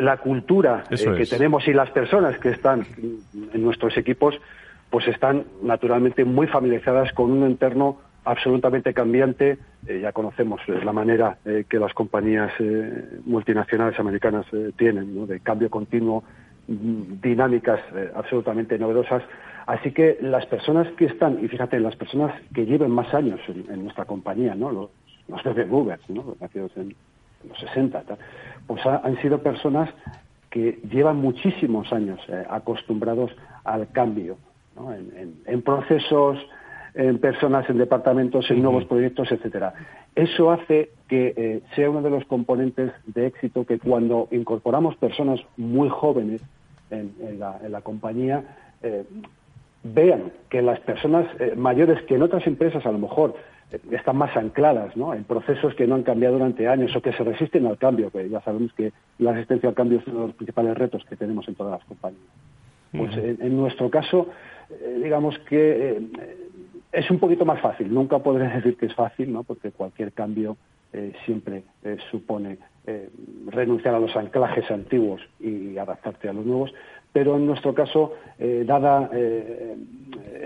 [0.00, 2.84] la cultura que tenemos y las personas que están
[3.52, 4.34] en nuestros equipos,
[4.90, 9.56] pues están naturalmente muy familiarizadas con un entorno absolutamente cambiante.
[9.86, 12.50] ya conocemos la manera que las compañías
[13.24, 16.24] multinacionales americanas tienen, de cambio continuo,
[16.66, 17.80] dinámicas
[18.16, 19.22] absolutamente novedosas
[19.66, 23.82] Así que las personas que están, y fíjate, las personas que lleven más años en,
[23.82, 24.70] nuestra compañía, ¿no?
[24.70, 24.90] los,
[25.28, 25.66] los bebé
[26.08, 26.22] ¿no?
[26.22, 26.94] los nacidos en
[27.48, 28.04] los 60,
[28.66, 29.90] pues han sido personas
[30.50, 33.32] que llevan muchísimos años eh, acostumbrados
[33.64, 34.36] al cambio,
[34.76, 34.92] ¿no?
[34.94, 36.38] en, procesos,
[36.94, 39.74] en personas, en departamentos, en nuevos proyectos, etcétera.
[40.14, 45.40] Eso hace que eh, sea uno de los componentes de éxito que cuando incorporamos personas
[45.56, 46.40] muy jóvenes
[46.90, 48.44] en, la, compañía,
[48.82, 49.04] eh,
[49.84, 53.36] vean que las personas eh, mayores que en otras empresas a lo mejor
[53.70, 55.14] eh, están más ancladas ¿no?
[55.14, 58.28] en procesos que no han cambiado durante años o que se resisten al cambio, que
[58.28, 61.46] ya sabemos que la resistencia al cambio es uno de los principales retos que tenemos
[61.48, 62.22] en todas las compañías.
[62.96, 64.28] Pues en, nuestro caso,
[64.70, 66.00] eh, digamos que
[66.92, 67.92] es un poquito más fácil.
[67.92, 69.42] Nunca podré decir que es fácil, ¿no?
[69.42, 70.56] porque cualquier cambio
[71.24, 71.64] siempre
[72.12, 72.56] supone
[73.48, 76.72] renunciar a los anclajes antiguos y adaptarte a los nuevos,
[77.14, 79.76] pero en nuestro caso, eh, dada eh,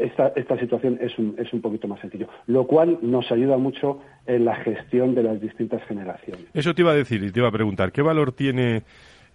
[0.01, 4.03] esta, esta, situación, es un, es un poquito más sencillo, lo cual nos ayuda mucho
[4.27, 6.45] en la gestión de las distintas generaciones.
[6.53, 8.83] Eso te iba a decir y te iba a preguntar, ¿qué valor tiene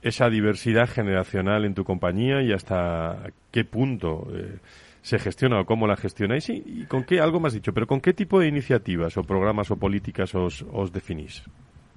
[0.03, 4.59] esa diversidad generacional en tu compañía y hasta qué punto eh,
[5.01, 8.13] se gestiona o cómo la gestionáis y, con qué, algo más dicho, pero con qué
[8.13, 11.43] tipo de iniciativas o programas o políticas os, os definís?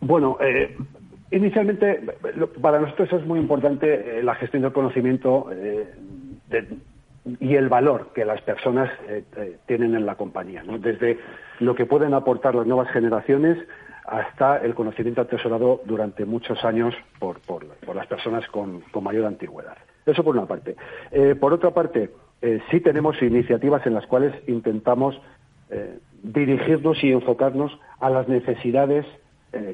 [0.00, 0.38] Bueno,
[1.30, 2.00] Inicialmente,
[2.60, 5.92] para nosotros es muy importante eh, la gestión del conocimiento eh,
[7.40, 9.24] y el valor que las personas eh,
[9.66, 11.18] tienen en la compañía, desde
[11.58, 13.58] lo que pueden aportar las nuevas generaciones
[14.04, 17.40] hasta el conocimiento atesorado durante muchos años por,
[17.92, 19.76] las personas con, mayor antigüedad.
[20.04, 20.76] Eso por una parte.
[21.40, 22.10] por otra parte,
[22.70, 25.20] sí tenemos iniciativas en las cuales intentamos
[26.22, 29.04] dirigirnos y enfocarnos a las necesidades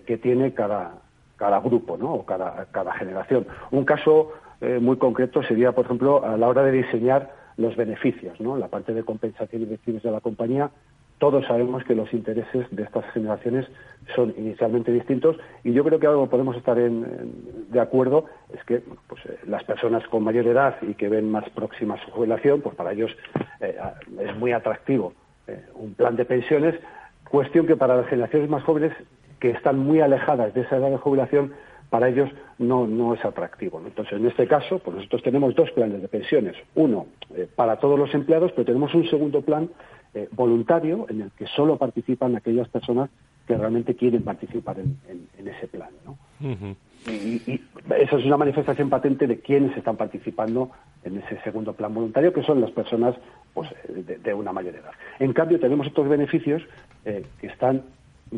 [0.06, 1.01] que tiene cada,
[1.42, 2.14] cada grupo ¿no?
[2.14, 3.44] o cada, cada generación.
[3.72, 8.40] Un caso eh, muy concreto sería, por ejemplo, a la hora de diseñar los beneficios,
[8.40, 8.56] ¿no?
[8.56, 10.70] la parte de compensación y beneficios de la compañía.
[11.18, 13.66] Todos sabemos que los intereses de estas generaciones
[14.14, 19.20] son inicialmente distintos y yo creo que algo podemos estar de acuerdo es que pues,
[19.26, 22.92] eh, las personas con mayor edad y que ven más próxima su jubilación, pues para
[22.92, 23.10] ellos
[23.58, 23.76] eh,
[24.20, 25.12] es muy atractivo
[25.74, 26.76] un plan de pensiones,
[27.28, 28.92] cuestión que para las generaciones más jóvenes
[29.42, 31.52] que están muy alejadas de esa edad de jubilación,
[31.90, 33.82] para ellos no, no es atractivo.
[33.84, 36.54] Entonces, en este caso, pues nosotros tenemos dos planes de pensiones.
[36.76, 39.68] Uno eh, para todos los empleados, pero tenemos un segundo plan
[40.14, 43.10] eh, voluntario en el que solo participan aquellas personas
[43.48, 45.90] que realmente quieren participar en, ese plan.
[46.06, 46.16] ¿no?
[47.10, 47.60] y,
[47.98, 50.70] eso es una manifestación patente de quiénes están participando
[51.02, 53.16] en ese segundo plan voluntario, que son las personas
[53.52, 54.92] pues, de, una mayor edad.
[55.18, 56.62] En cambio, tenemos otros beneficios
[57.04, 57.82] eh, que están,
[58.30, 58.36] mm,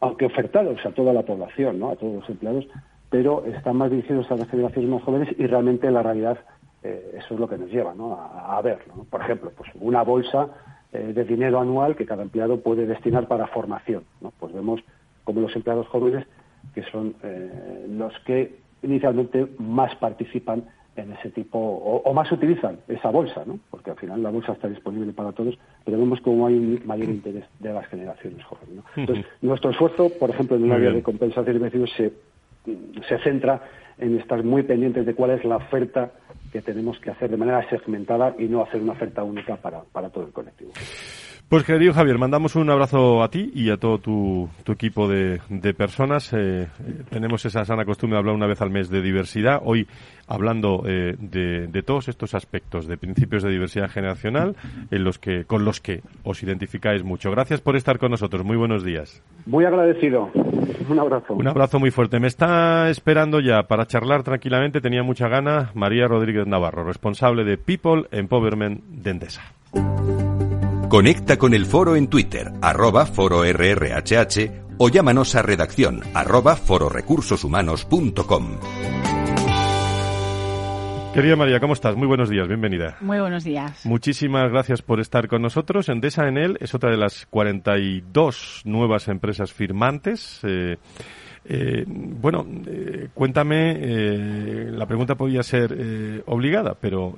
[0.00, 1.90] aunque ofertados a toda la población, ¿no?
[1.90, 2.66] a todos los empleados,
[3.10, 6.38] pero están más dirigidos a las generaciones más jóvenes y realmente en la realidad
[6.82, 8.14] eh, eso es lo que nos lleva ¿no?
[8.14, 9.06] a, verlo.
[9.08, 10.48] Por ejemplo, pues una bolsa
[10.92, 14.04] eh, de dinero anual que cada empleado puede destinar para formación.
[14.20, 14.32] ¿no?
[14.38, 14.80] Pues vemos
[15.24, 16.26] como los empleados jóvenes,
[16.74, 17.14] que son
[17.88, 20.64] los que inicialmente más participan
[20.96, 23.58] en ese tipo, o, más utilizan esa bolsa, ¿no?
[23.70, 27.08] porque al final la bolsa está disponible para todos, pero vemos cómo hay un mayor
[27.08, 28.84] interés de las generaciones jóvenes.
[28.96, 32.12] Entonces, nuestro esfuerzo, por ejemplo, en el área de compensación y beneficios, se,
[33.08, 33.62] se centra
[33.98, 36.12] en estar muy pendientes de cuál es la oferta
[36.52, 40.10] que tenemos que hacer de manera segmentada y no hacer una oferta única para, para
[40.10, 40.72] todo el colectivo.
[41.48, 45.38] Pues querido Javier, mandamos un abrazo a ti y a todo tu, equipo de,
[45.74, 46.32] personas.
[46.32, 46.66] Eh,
[47.08, 49.60] tenemos esa sana costumbre de hablar una vez al mes de diversidad.
[49.64, 49.86] Hoy
[50.26, 54.56] hablando eh, de, todos estos aspectos de principios de diversidad generacional
[54.90, 57.30] en los que, con los que os identificáis mucho.
[57.30, 58.44] Gracias por estar con nosotros.
[58.44, 59.22] Muy buenos días.
[59.46, 60.32] Muy agradecido.
[60.88, 61.34] Un abrazo.
[61.34, 62.18] Un abrazo muy fuerte.
[62.18, 64.80] Me está esperando ya para charlar tranquilamente.
[64.80, 69.42] Tenía mucha gana María Rodríguez Navarro, responsable de People Empowerment de Endesa.
[70.96, 78.58] Conecta con el foro en Twitter, arroba foro RRHH o llámanos a redacción arroba fororecursoshumanos.com.
[81.12, 81.96] Querida María, ¿cómo estás?
[81.96, 82.96] Muy buenos días, bienvenida.
[83.02, 83.84] Muy buenos días.
[83.84, 85.90] Muchísimas gracias por estar con nosotros.
[85.90, 90.40] Endesa Enel es otra de las 42 nuevas empresas firmantes.
[90.44, 90.78] Eh,
[91.48, 97.14] eh, bueno, eh, cuéntame, eh, la pregunta podría ser obligada, pero,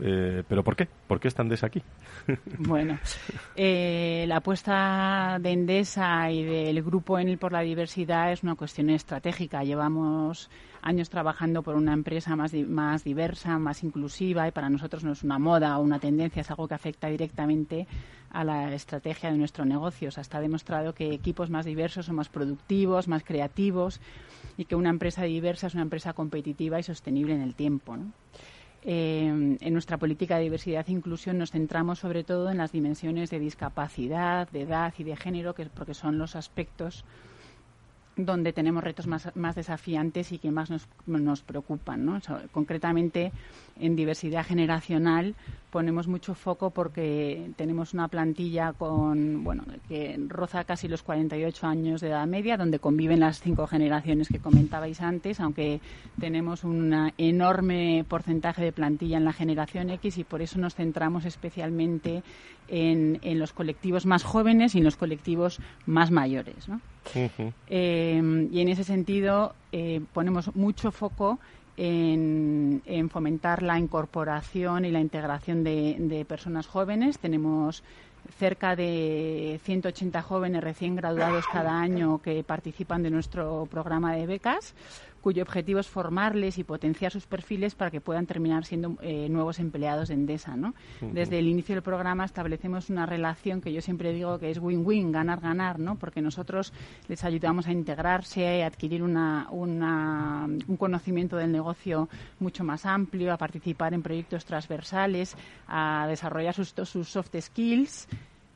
[0.46, 0.86] pero ¿por qué?
[1.06, 1.82] ¿Por qué está Endesa aquí?
[2.58, 2.98] bueno,
[3.56, 9.64] la apuesta de Endesa y del Grupo Enel por la diversidad es una cuestión estratégica.
[9.64, 10.50] Llevamos
[10.82, 15.38] años trabajando por una empresa más diversa, más inclusiva y para nosotros no es una
[15.38, 17.86] moda o una tendencia, es algo que afecta directamente
[18.30, 20.08] a la estrategia de nuestro negocio.
[20.08, 24.00] O está demostrado que equipos más diversos son más productivos, más creativos
[24.56, 27.96] y que una empresa diversa es una empresa competitiva y sostenible en el tiempo.
[28.84, 33.28] Eh, en nuestra política de diversidad e inclusión nos centramos sobre todo en las dimensiones
[33.30, 37.04] de discapacidad, de edad y de género, que, porque son los aspectos
[38.18, 42.04] donde tenemos retos más, más desafiantes y que más nos, nos preocupan.
[42.04, 42.20] ¿no?
[42.52, 43.32] concretamente,
[43.80, 45.34] en diversidad generacional
[45.70, 52.00] ponemos mucho foco porque tenemos una plantilla con bueno que roza casi los 48 años
[52.00, 55.80] de edad media, donde conviven las cinco generaciones que comentabais antes, aunque
[56.18, 61.24] tenemos un enorme porcentaje de plantilla en la generación X y por eso nos centramos
[61.24, 62.22] especialmente
[62.68, 66.68] en, en los colectivos más jóvenes y en los colectivos más mayores.
[67.14, 71.38] Eh, y en ese sentido eh, ponemos mucho foco
[71.76, 77.18] en, fomentar la incorporación y la integración de, personas jóvenes.
[77.18, 77.82] Tenemos
[78.38, 84.74] cerca de 180 jóvenes recién graduados cada año que participan de nuestro programa de becas
[85.20, 89.58] cuyo objetivo es formarles y potenciar sus perfiles para que puedan terminar siendo eh, nuevos
[89.58, 90.56] empleados de Endesa.
[90.56, 90.74] ¿no?
[91.00, 95.12] Desde el inicio del programa establecemos una relación que yo siempre digo que es win-win,
[95.12, 95.96] ganar-ganar, ¿no?
[95.96, 96.72] porque nosotros
[97.08, 103.36] les ayudamos a integrarse, a adquirir una, un conocimiento del negocio mucho más amplio, a
[103.36, 108.08] participar en proyectos transversales, a desarrollar sus, sus soft skills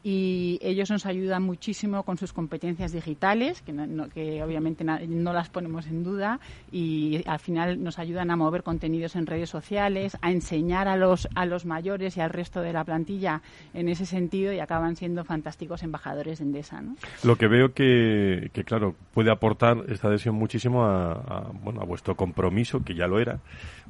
[0.03, 3.73] y ellos nos ayudan muchísimo con sus competencias digitales, que,
[4.13, 9.17] que obviamente no las ponemos en duda, y al final nos ayudan a mover contenidos
[9.17, 12.85] en redes sociales, a enseñar a los, a los mayores y al resto de la
[12.85, 13.43] plantilla
[13.75, 16.83] en ese sentido y acaban siendo fantásticos embajadores de Endesa.
[16.83, 16.97] ¿no?
[17.23, 21.85] Lo que veo que, que, claro, puede aportar esta adhesión muchísimo a, a, bueno, a
[21.85, 23.41] vuestro compromiso, que ya lo era,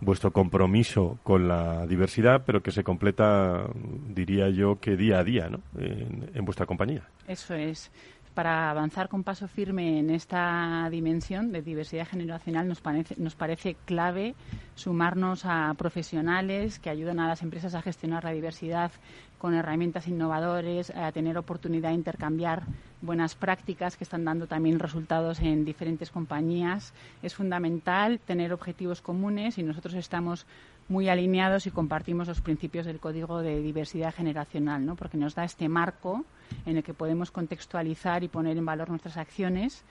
[0.02, 3.66] vuestro compromiso con la diversidad, pero que se completa,
[4.08, 5.60] diría yo, que día a día, ¿no?
[5.78, 7.02] En, vuestra compañía.
[7.28, 7.90] Eso es
[8.34, 13.76] para avanzar con paso firme en esta dimensión de diversidad generacional nos parece, nos parece
[13.84, 14.34] clave
[14.74, 18.90] sumarnos a profesionales que ayudan a las empresas a gestionar la diversidad
[19.38, 22.62] con herramientas innovadoras, a tener oportunidad de intercambiar
[23.00, 26.94] buenas prácticas que están dando también resultados en diferentes compañías.
[27.22, 30.46] Es fundamental tener objetivos comunes y nosotros estamos
[30.92, 34.94] muy alineados y compartimos los principios del Código de Diversidad Generacional, ¿no?
[34.94, 36.24] porque nos da este marco
[36.66, 39.82] en el que podemos contextualizar y poner en valor nuestras acciones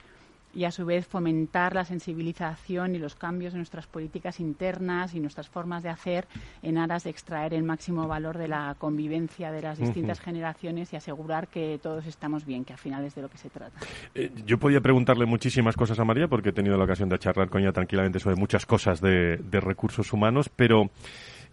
[0.53, 5.19] y a su vez fomentar la sensibilización y los cambios en nuestras políticas internas y
[5.19, 6.27] nuestras formas de hacer
[6.61, 10.95] en aras de extraer el máximo valor de la convivencia de las distintas generaciones y
[10.95, 13.79] asegurar que todos estamos bien, que al final es de lo que se trata.
[14.13, 17.49] Eh, yo podía preguntarle muchísimas cosas a María porque he tenido la ocasión de charlar
[17.49, 20.89] con ella tranquilamente sobre muchas cosas de, recursos humanos, pero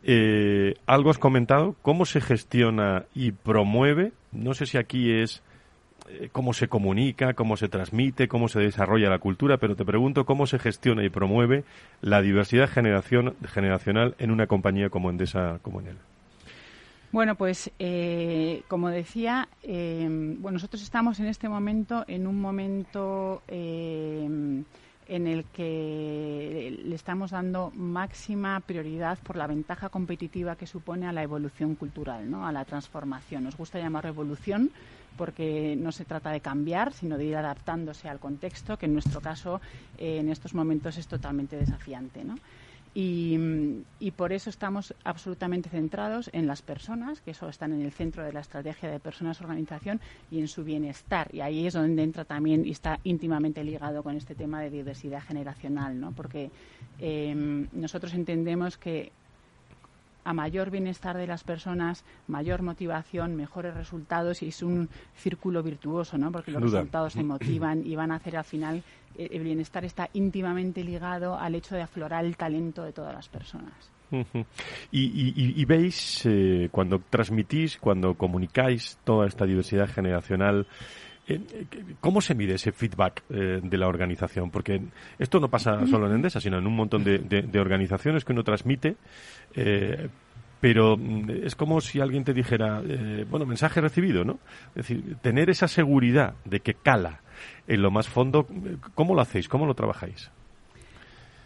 [0.03, 5.43] eh, algo has comentado, cómo se gestiona y promueve, no sé si aquí es
[6.33, 10.47] cómo se comunica, cómo se transmite, cómo se desarrolla la cultura, pero te pregunto cómo
[10.47, 11.65] se gestiona y promueve
[12.01, 15.97] la diversidad generacional en una compañía como Endesa, como en él.
[17.11, 20.07] Bueno, pues eh, como decía, eh,
[20.39, 23.43] bueno, nosotros estamos en este momento en un momento
[25.09, 31.13] en el que le estamos dando máxima prioridad por la ventaja competitiva que supone a
[31.13, 32.47] la evolución cultural, ¿no?
[32.47, 33.45] a la transformación.
[33.45, 34.71] Nos gusta llamar evolución
[35.19, 39.21] porque no se trata de cambiar, sino de ir adaptándose al contexto, que en nuestro
[39.21, 39.61] caso
[39.99, 42.25] eh, en estos momentos es totalmente desafiante.
[42.95, 48.25] Y, por eso estamos absolutamente centrados en las personas, que eso están en el centro
[48.25, 50.01] de la estrategia de personas-organización
[50.31, 51.29] y en su bienestar.
[51.33, 55.23] Y ahí es donde entra también y está íntimamente ligado con este tema de diversidad
[55.23, 56.13] generacional, ¿no?
[56.13, 56.51] porque
[56.99, 57.35] eh,
[57.73, 59.13] nosotros entendemos que
[60.29, 66.19] a mayor bienestar de las personas, mayor motivación, mejores resultados y es un círculo virtuoso,
[66.19, 66.31] ¿no?
[66.31, 68.83] Porque los resultados se motivan y van a hacer al final
[69.17, 73.27] eh, el bienestar está íntimamente ligado al hecho de aflorar el talento de todas las
[73.27, 73.73] personas.
[74.93, 80.67] y, veis, eh, cuando transmitís, cuando comunicáis toda esta diversidad generacional,
[82.01, 84.51] ¿Cómo se mide ese feedback de la organización?
[84.51, 84.81] Porque
[85.19, 88.97] esto no pasa solo en Endesa, sino en un montón de, organizaciones que uno transmite,
[90.61, 94.39] pero mm, es como si alguien te dijera, eh, bueno, mensaje recibido, ¿no?
[94.71, 97.21] Es decir, tener esa seguridad de que cala
[97.67, 98.47] en lo más fondo,
[98.95, 99.49] ¿cómo lo hacéis?
[99.49, 100.31] ¿Cómo lo trabajáis?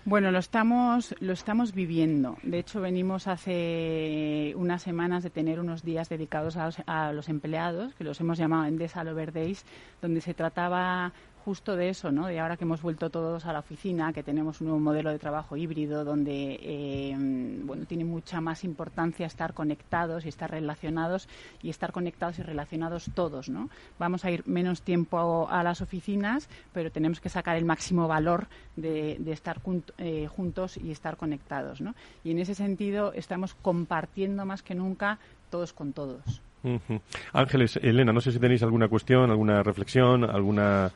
[0.04, 2.36] Bueno, lo estamos, lo estamos viviendo.
[2.42, 7.28] De hecho, venimos hace unas semanas de tener unos días dedicados a los, a los
[7.28, 9.64] empleados, que los hemos llamado Endesa Lover Days,
[10.00, 11.12] donde se trataba
[11.44, 12.26] justo de eso, ¿no?
[12.26, 15.18] De ahora que hemos vuelto todos a la oficina, que tenemos un nuevo modelo de
[15.18, 17.16] trabajo híbrido donde, eh,
[17.64, 21.28] bueno, tiene mucha más importancia estar conectados y estar relacionados
[21.62, 23.68] y estar conectados y relacionados todos, ¿no?
[23.98, 28.46] Vamos a ir menos tiempo a, las oficinas, pero tenemos que sacar el máximo valor
[28.76, 29.60] de, estar
[29.98, 31.94] eh, juntos y estar conectados, ¿no?
[32.24, 35.18] Y en ese sentido estamos compartiendo más que nunca
[35.50, 36.40] todos con todos.
[37.32, 40.92] Ángeles, Elena, no sé si tenéis alguna cuestión, alguna reflexión, alguna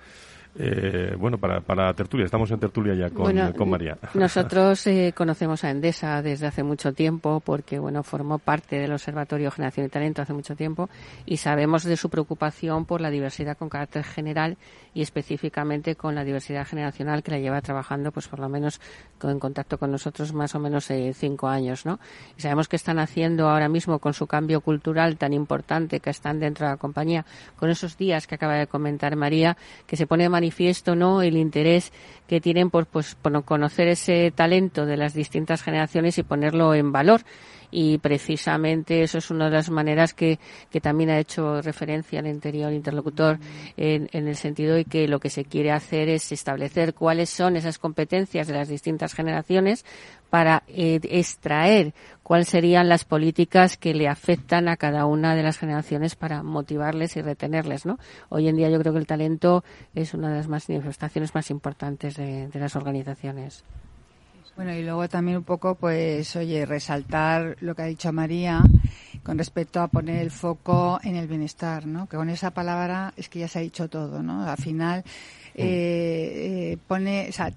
[0.59, 3.99] eh, bueno, para, para tertulia, estamos en tertulia ya con, María.
[4.15, 9.51] Nosotros eh, conocemos a Endesa desde hace mucho tiempo porque, bueno, formó parte del Observatorio
[9.51, 10.89] Generación y Talento hace mucho tiempo
[11.27, 14.57] y sabemos de su preocupación por la diversidad con carácter general
[14.95, 18.81] y específicamente con la diversidad generacional que la lleva trabajando, pues por lo menos
[19.23, 21.99] en contacto con nosotros más o menos eh, cinco años, ¿no?
[22.39, 26.41] Y sabemos que están haciendo ahora mismo con su cambio cultural tan importante que están
[26.41, 27.27] dentro de la compañía,
[27.57, 31.37] con esos días que acaba de comentar María, que se pone de manifiesto no el
[31.37, 31.93] interés
[32.29, 36.93] que tienen por pues por conocer ese talento de las distintas generaciones y ponerlo en
[36.93, 37.23] valor.
[37.73, 40.39] Y precisamente eso es una de las maneras que,
[40.81, 43.41] también ha hecho referencia el anterior interlocutor
[43.77, 47.79] en, el sentido de que lo que se quiere hacer es establecer cuáles son esas
[47.79, 49.85] competencias de las distintas generaciones
[50.31, 55.59] para eh, extraer cuáles serían las políticas que le afectan a cada una de las
[55.59, 57.99] generaciones para motivarles y retenerles, ¿no?
[58.29, 59.65] Hoy en día yo creo que el talento
[59.95, 63.65] es una de las manifestaciones más importantes de, de las organizaciones.
[64.57, 68.63] Bueno, y luego también un poco, pues, oye, resaltar lo que ha dicho María
[69.23, 72.09] con respecto a poner el foco en el bienestar, ¿no?
[72.09, 74.49] Que con esa palabra es que ya se ha dicho todo, ¿no?
[74.49, 75.05] Al final.
[75.59, 77.51] Eh, eh, pone, o sea,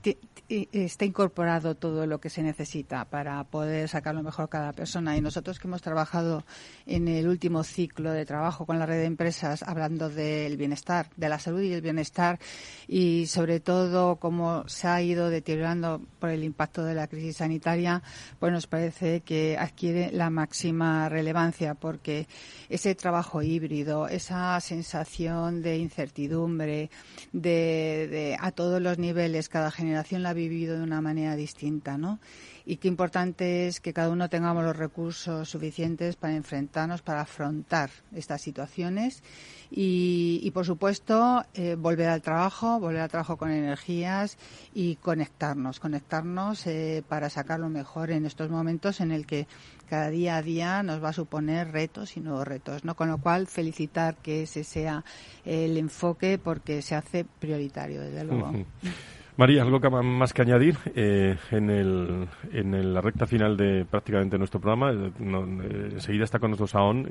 [0.49, 5.15] está incorporado todo lo que se necesita para poder sacar lo mejor cada persona.
[5.15, 6.43] Y nosotros que hemos trabajado
[6.87, 11.29] en el último ciclo de trabajo con la red de empresas hablando del bienestar, de
[11.29, 12.39] la salud y el bienestar
[12.87, 18.01] y sobre todo cómo se ha ido deteriorando por el impacto de la crisis sanitaria,
[18.39, 22.27] pues nos parece que adquiere la máxima relevancia porque
[22.69, 26.89] ese trabajo híbrido, esa sensación de incertidumbre,
[27.33, 32.19] de, de a todos los niveles, cada generación la vivido de una manera distinta, ¿no?
[32.69, 37.89] y qué importante es que cada uno tengamos los recursos suficientes para enfrentarnos, para afrontar
[38.13, 39.23] estas situaciones
[39.71, 44.37] y, por supuesto, eh, volver al trabajo, volver al trabajo con energías
[44.71, 49.47] y conectarnos, conectarnos eh, para sacar lo mejor en estos momentos en el que
[49.89, 52.95] cada día a día nos va a suponer retos y nuevos retos, ¿no?
[52.95, 55.03] Con lo cual, felicitar que ese sea
[55.45, 58.53] el enfoque porque se hace prioritario, desde luego.
[59.37, 64.59] María, ¿algo más que añadir eh, en, el, en la recta final de prácticamente nuestro
[64.59, 64.91] programa?
[64.91, 67.07] enseguida está con nosotros Aon.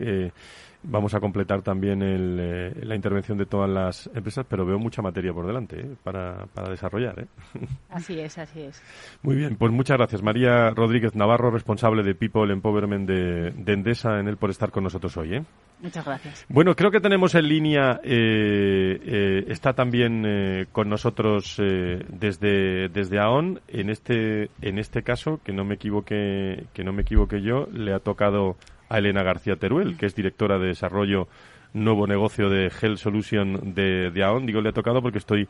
[0.85, 5.33] Vamos a completar también eh, la intervención de todas las empresas, pero veo mucha materia
[5.33, 7.18] por delante eh, para, para, desarrollar.
[7.18, 7.26] ¿eh?
[7.91, 8.81] Así es, así es.
[9.22, 10.22] Muy bien, pues muchas gracias.
[10.22, 14.85] María Rodríguez Navarro, responsable de People Empowerment de, de Endesa, en él por estar con
[14.85, 15.45] nosotros hoy.
[15.81, 16.47] Muchas gracias.
[16.49, 24.51] Bueno, creo que tenemos en línea, está también con nosotros desde, desde AON, en este,
[24.61, 28.57] en este caso, que no me equivoque, que no me equivoque yo, le ha tocado
[28.89, 31.28] a Elena García Teruel, que es directora de desarrollo
[31.72, 34.47] nuevo negocio de Health Solution de, de AON.
[34.47, 35.49] Digo, le ha tocado porque estoy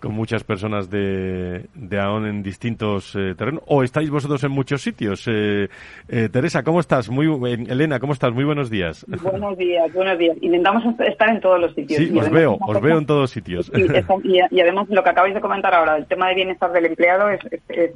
[0.00, 3.62] con muchas personas de, de AON en distintos eh, terrenos.
[3.66, 5.26] ¿O estáis vosotros en muchos sitios?
[5.26, 5.68] Eh,
[6.08, 7.08] eh, Teresa, ¿cómo estás?
[7.10, 7.26] Muy,
[7.68, 8.32] Elena, ¿cómo estás?
[8.32, 9.04] Muy buenos días.
[9.22, 10.36] Buenos días, buenos días.
[10.40, 11.98] Intentamos estar en todos los sitios.
[11.98, 13.70] Sí, os veo, os veo en todos sitios.
[14.24, 17.40] y, además lo que acabáis de comentar ahora, el tema de bienestar del empleado, es,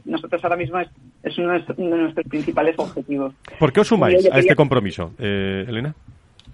[0.05, 0.88] nosotros ahora mismo es,
[1.22, 3.32] es uno de nuestros principales objetivos.
[3.59, 5.94] ¿Por qué os sumáis a este compromiso, Elena?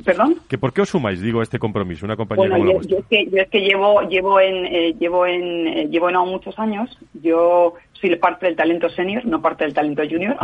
[0.08, 0.36] ¿Perdón?
[0.48, 3.06] ¿Que ¿Por qué os sumáis, digo, a este compromiso, una compañía como yo, Yo es
[3.10, 6.88] que, yo es que llevo, llevo en, eh, llevo en, eh, llevo en muchos años.
[7.12, 10.34] Yo soy parte del talento senior, no parte del talento junior.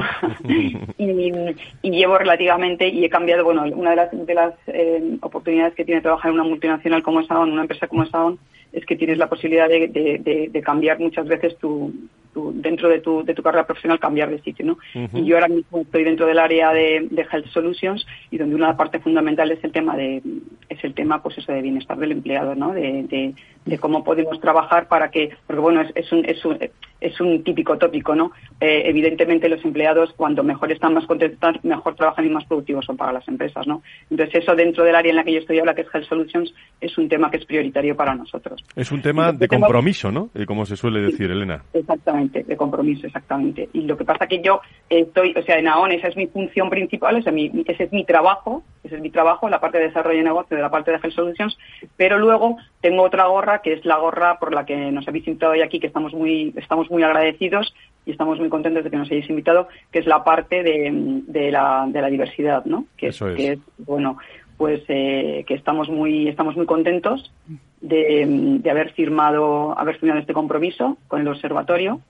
[0.99, 5.87] y, llevo relativamente, y he cambiado, bueno, una de las, de las eh, oportunidades que
[5.87, 8.39] tiene trabajar en una multinacional como Saon, una empresa como Saon,
[8.71, 11.91] es que tienes la posibilidad de, de, de cambiar muchas veces tu,
[12.35, 14.79] dentro de tu, de tu carrera profesional cambiar de sitio, ¿no?
[15.13, 18.77] Y yo ahora mismo estoy dentro del área de, de, Health Solutions y donde una
[18.77, 20.23] parte fundamental es el tema de
[20.69, 22.73] es el tema pues eso de bienestar del empleado, ¿no?
[22.73, 26.59] De, de, de cómo podemos trabajar para que porque bueno es, es un, es un
[27.05, 28.33] es un típico tópico, ¿no?
[28.61, 32.97] Eh, evidentemente los empleados cuando mejor están más contentos, mejor trabajan y más productivos son
[32.97, 33.83] para las empresas, ¿no?
[34.11, 36.55] Entonces eso dentro del área en la que yo estoy ahora, que es Health Solutions,
[36.81, 38.65] es un tema que es prioritario para nosotros.
[38.75, 40.31] Es un tema de compromiso, ¿no?
[40.47, 41.63] Como se suele decir, Elena.
[41.75, 43.69] Exactamente, de compromiso, exactamente.
[43.73, 46.71] Y lo que pasa que yo estoy, o sea, en AON esa es mi función
[46.71, 49.89] principal, o sea, mi, ese es mi trabajo, ese es mi trabajo, la parte de
[49.89, 51.59] desarrollo de negocio, de la parte de Health Solutions,
[51.97, 55.53] pero luego tengo otra gorra que es la gorra por la que nos habéis invitado
[55.53, 57.75] hoy aquí, que estamos muy, estamos muy agradecidos
[58.07, 61.87] y estamos muy contentos de que nos hayáis invitado, que es la parte de, la,
[61.89, 62.87] de la diversidad, ¿no?
[62.97, 63.37] Que, Eso es.
[63.37, 64.19] que es, bueno,
[64.57, 67.33] pues eh, que estamos muy, estamos muy contentos
[67.81, 72.01] de, haber firmado, haber firmado este compromiso con el observatorio.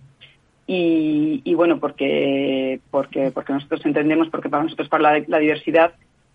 [0.67, 5.93] Y, bueno, porque, porque, porque nosotros entendemos, porque para nosotros para la, diversidad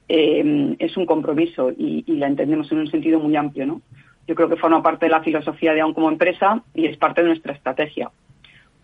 [0.07, 3.81] eh, es un compromiso y, y, la entendemos en un sentido muy amplio, ¿no?
[4.27, 7.21] Yo creo que forma parte de la filosofía de AUN como empresa y es parte
[7.21, 8.11] de nuestra estrategia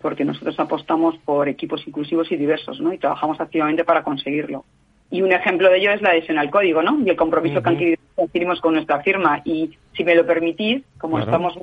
[0.05, 2.93] porque nosotros apostamos por equipos inclusivos y diversos, ¿no?
[2.93, 4.63] Y trabajamos activamente para conseguirlo.
[5.09, 6.99] Y un ejemplo de ello es la adhesión al código, ¿no?
[7.03, 9.41] Y el compromiso que adquirimos con nuestra firma.
[9.45, 11.57] Y si me lo permitís, como estamos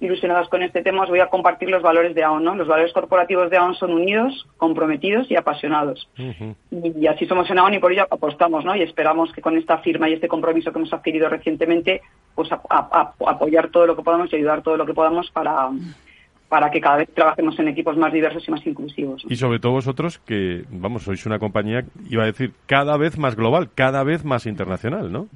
[0.00, 2.54] ilusionados con este tema, os voy a compartir los valores de AON, ¿no?
[2.54, 6.08] Los valores corporativos de AON son unidos, comprometidos y apasionados.
[6.70, 8.74] y, así somos en AON y por ello apostamos, ¿no?
[8.76, 12.02] Y esperamos que con esta firma y este compromiso que hemos adquirido recientemente,
[12.34, 15.70] pues apoyar todo lo que podamos y ayudar todo lo que podamos para
[16.48, 19.24] para que cada vez trabajemos en equipos más diversos y más inclusivos.
[19.28, 23.34] Y sobre todo vosotros que, vamos, sois una compañía, iba a decir, cada vez más
[23.34, 25.26] global, cada vez más internacional, ¿no?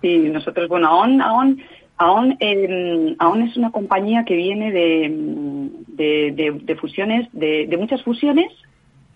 [0.00, 1.60] Sí, nosotros, bueno, AON, AON,
[1.98, 8.52] AON, eh, AON es una compañía que viene de, de, fusiones, de, de muchas fusiones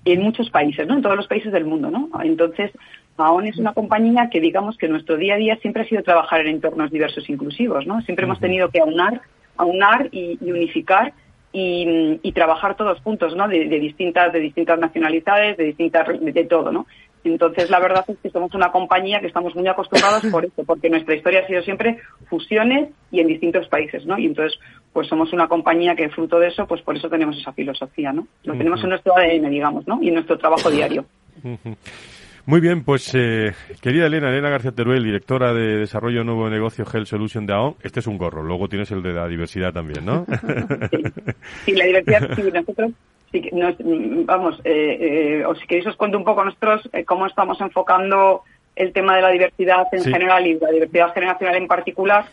[0.04, 0.94] en muchos países, ¿no?
[0.94, 2.10] En todos los países del mundo, ¿no?
[2.22, 2.72] Entonces,
[3.16, 6.40] AON es una compañía que digamos que nuestro día a día siempre ha sido trabajar
[6.40, 8.00] en entornos diversos e inclusivos, ¿no?
[8.02, 9.22] Siempre hemos tenido que aunar
[9.56, 11.12] aunar y, unificar
[11.52, 13.48] y, trabajar todos juntos, ¿no?
[13.48, 16.86] De, distintas, de distintas nacionalidades, de distintas, de, todo, ¿no?
[17.24, 20.90] Entonces, la verdad es que somos una compañía que estamos muy acostumbrados por eso, porque
[20.90, 21.98] nuestra historia ha sido siempre
[22.28, 24.18] fusiones y en distintos países, ¿no?
[24.18, 24.58] Y entonces,
[24.92, 28.26] pues somos una compañía que fruto de eso, pues por eso tenemos esa filosofía, ¿no?
[28.44, 30.02] Lo tenemos en nuestro ADN, digamos, ¿no?
[30.02, 31.04] Y en nuestro trabajo diario.
[32.44, 37.06] Muy bien, pues eh, querida Elena, Elena García Teruel, directora de Desarrollo Nuevo Negocio Health
[37.06, 40.26] Solution de AON, este es un gorro, luego tienes el de la diversidad también, ¿no?
[41.64, 42.90] Sí, la diversidad, sí, nosotros,
[43.32, 43.50] sí,
[44.24, 48.42] vamos, eh, eh, o si queréis os cuento un poco nosotros eh, cómo estamos enfocando
[48.76, 52.26] el tema de la diversidad en general y la diversidad generacional en particular.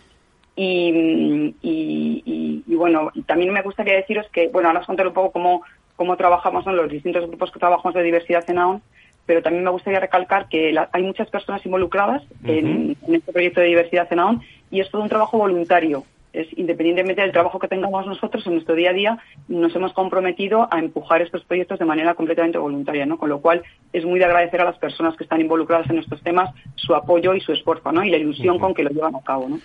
[0.56, 5.14] Y, y, y, y, bueno, también me gustaría deciros que, bueno, ahora os contaré un
[5.14, 5.64] poco cómo,
[5.95, 8.82] cómo trabajamos en los distintos grupos que trabajamos de diversidad en AON,
[9.26, 14.08] pero también me gustaría recalcar que hay muchas personas involucradas en, este proyecto de diversidad
[14.12, 14.41] en AON
[14.72, 16.04] y es todo un trabajo voluntario.
[16.32, 19.17] Es, independientemente del trabajo que tengamos nosotros en nuestro día a día,
[19.47, 23.17] nos hemos comprometido a empujar estos proyectos de manera completamente voluntaria, ¿no?
[23.17, 23.63] Con lo cual
[23.93, 27.34] es muy de agradecer a las personas que están involucradas en estos temas su apoyo
[27.34, 28.03] y su esfuerzo, ¿no?
[28.03, 29.59] Y la ilusión con que lo llevan a cabo, ¿no?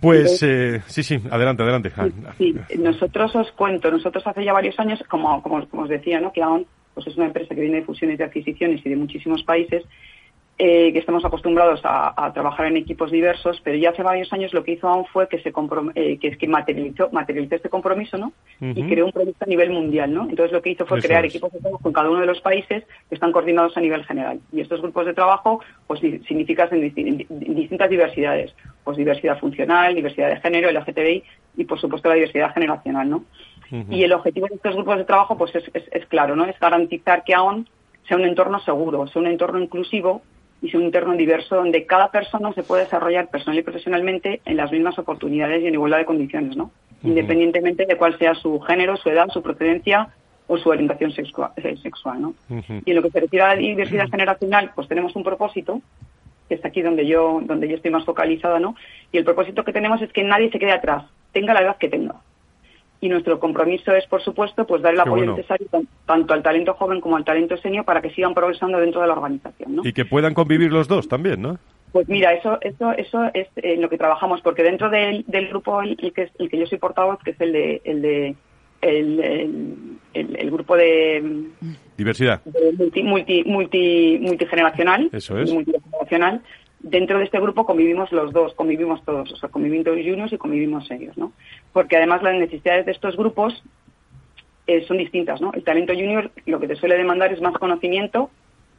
[0.00, 1.92] Pues eh, sí, sí, adelante, adelante.
[2.38, 6.32] Sí, nosotros os cuento, nosotros hace ya varios años, como, como, os decía, ¿no?
[6.32, 9.42] que aún pues es una empresa que viene de fusiones de adquisiciones y de muchísimos
[9.44, 9.84] países,
[10.62, 14.62] eh, que estamos acostumbrados a, trabajar en equipos diversos, pero ya hace varios años lo
[14.62, 15.54] que hizo aún fue que se
[15.94, 18.34] eh, que, que materializó, materializó este compromiso, ¿no?
[18.60, 20.28] Y creó un proyecto a nivel mundial, ¿no?
[20.28, 22.84] Entonces lo que hizo fue crear equipos de trabajo en cada uno de los países
[23.08, 24.38] que están coordinados a nivel general.
[24.52, 28.54] Y estos grupos de trabajo, pues significan distintas diversidades,
[28.84, 31.24] pues diversidad funcional, diversidad de género, el LGTBI
[31.56, 33.24] y por supuesto la diversidad generacional, ¿no?
[33.88, 36.44] Y el objetivo de estos grupos de trabajo, pues es, es, es claro, ¿no?
[36.44, 37.66] Es garantizar que AON
[38.06, 40.20] sea un entorno seguro, sea un entorno inclusivo
[40.62, 44.70] y un entorno diverso donde cada persona se puede desarrollar personal y profesionalmente en las
[44.70, 46.70] mismas oportunidades y en igualdad de condiciones, ¿no?
[47.02, 50.08] Independientemente de cuál sea su género, su edad, su procedencia
[50.46, 52.34] o su orientación sexual, eh, sexual ¿no?
[52.84, 55.80] Y en lo que se refiere a la diversidad generacional, pues tenemos un propósito
[56.48, 58.74] que es aquí donde yo donde yo estoy más focalizada, ¿no?
[59.12, 61.88] Y el propósito que tenemos es que nadie se quede atrás, tenga la edad que
[61.88, 62.16] tenga
[63.00, 65.66] y nuestro compromiso es, por supuesto, pues dar el apoyo necesario
[66.06, 69.14] tanto al talento joven como al talento senior para que sigan progresando dentro de la
[69.14, 69.76] organización.
[69.76, 69.82] ¿no?
[69.84, 71.58] Y que puedan convivir los dos también, ¿no?
[71.92, 75.82] Pues mira, eso, eso, eso es en lo que trabajamos, porque dentro del, del grupo
[75.82, 78.36] el, que es, el que yo soy portavoz, que es el de, el de
[78.82, 81.48] el, el, grupo de
[81.98, 82.40] diversidad
[82.78, 85.52] multi, multi, multi, multigeneracional, eso es.
[85.52, 86.42] multigeneracional,
[86.80, 90.90] dentro de este grupo convivimos los dos, convivimos todos, o sea, convivimos juniors y convivimos
[90.90, 91.32] ellos, ¿no?
[91.72, 93.62] Porque además las necesidades de estos grupos
[94.66, 95.52] eh, son distintas, ¿no?
[95.52, 98.30] El talento junior lo que te suele demandar es más conocimiento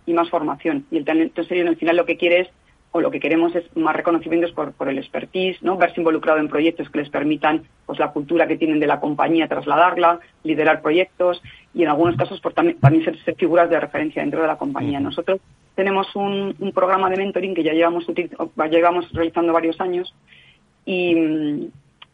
[0.05, 2.49] y más formación, y el talento senior al final lo que quiere es
[2.93, 5.77] o lo que queremos es más reconocimientos por, por el expertise, ¿no?
[5.77, 9.47] verse involucrado en proyectos que les permitan pues la cultura que tienen de la compañía
[9.47, 11.41] trasladarla, liderar proyectos
[11.73, 14.57] y en algunos casos por también, también ser, ser, figuras de referencia dentro de la
[14.57, 14.99] compañía.
[14.99, 15.39] Nosotros
[15.75, 18.05] tenemos un, un, programa de mentoring que ya llevamos,
[18.69, 20.13] llevamos realizando varios años
[20.85, 21.69] y,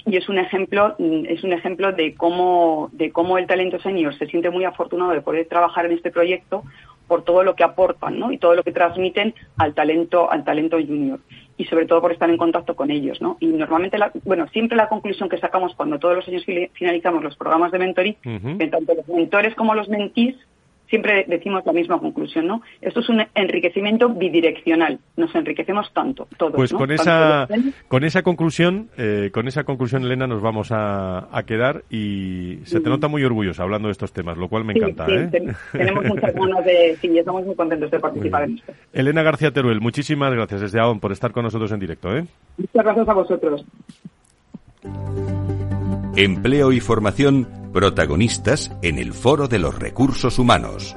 [0.08, 4.26] y es un ejemplo es un ejemplo de cómo de cómo el talento senior se
[4.28, 6.64] siente muy afortunado de poder trabajar en este proyecto
[7.08, 8.32] por todo lo que aportan ¿no?
[8.32, 11.20] y todo lo que transmiten al talento al talento junior
[11.58, 13.36] y sobre todo por estar en contacto con ellos ¿no?
[13.41, 17.36] y normalmente la, bueno siempre la conclusión que sacamos cuando todos los años finalizamos los
[17.36, 18.16] programas de mentoring
[18.58, 20.36] que tanto los mentores como los mentís
[20.90, 22.62] siempre decimos la misma conclusión, ¿no?
[22.82, 25.00] Esto es un enriquecimiento bidireccional.
[25.16, 26.54] Nos enriquecemos tanto, todos.
[26.54, 27.48] Pues con esa
[27.88, 32.90] con esa conclusión, eh, con esa conclusión, Elena, nos vamos a, quedar y se te
[32.90, 35.06] nota muy orgullosa hablando de estos temas, lo cual me encanta.
[35.08, 35.30] ¿eh?
[35.72, 38.74] tenemos muchas ganas de, sí, estamos muy contentos de participar en esto.
[38.92, 42.16] Elena García Teruel, muchísimas gracias desde AON por estar con nosotros en directo.
[42.18, 42.26] ¿eh?
[42.58, 43.66] Muchas gracias a vosotros.
[46.18, 50.95] Empleo y formación protagonistas en el Foro de los Recursos Humanos.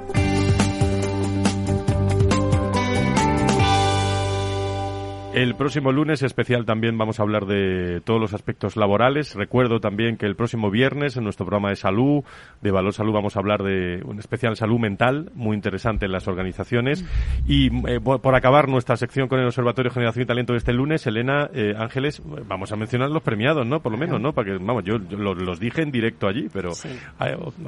[5.33, 9.37] El próximo lunes especial también vamos a hablar de todos los aspectos laborales.
[9.37, 12.24] Recuerdo también que el próximo viernes en nuestro programa de salud,
[12.61, 16.26] de Valor Salud, vamos a hablar de un especial salud mental muy interesante en las
[16.26, 17.05] organizaciones.
[17.47, 21.07] Y eh, por acabar nuestra sección con el Observatorio Generación y Talento de este lunes,
[21.07, 23.81] Elena eh, Ángeles, vamos a mencionar los premiados, ¿no?
[23.81, 24.33] Por lo menos, ¿no?
[24.33, 26.72] Para que, vamos, yo, los, dije en directo allí, pero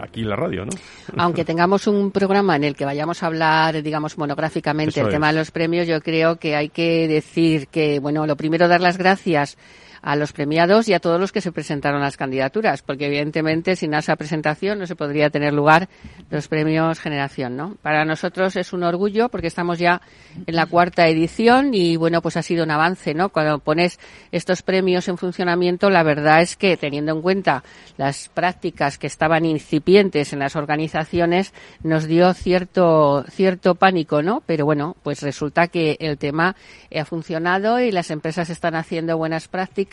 [0.00, 0.72] aquí en la radio, ¿no?
[1.16, 5.38] Aunque tengamos un programa en el que vayamos a hablar, digamos, monográficamente el tema de
[5.38, 9.56] los premios, yo creo que hay que decir que, bueno, lo primero dar las gracias
[10.02, 13.94] a los premiados y a todos los que se presentaron las candidaturas, porque evidentemente sin
[13.94, 15.88] esa presentación no se podría tener lugar
[16.28, 17.76] los premios Generación, ¿no?
[17.82, 20.02] Para nosotros es un orgullo porque estamos ya
[20.46, 23.28] en la cuarta edición y bueno, pues ha sido un avance, ¿no?
[23.28, 24.00] Cuando pones
[24.32, 27.62] estos premios en funcionamiento, la verdad es que teniendo en cuenta
[27.96, 34.42] las prácticas que estaban incipientes en las organizaciones, nos dio cierto cierto pánico, ¿no?
[34.46, 36.56] Pero bueno, pues resulta que el tema
[36.94, 39.91] ha funcionado y las empresas están haciendo buenas prácticas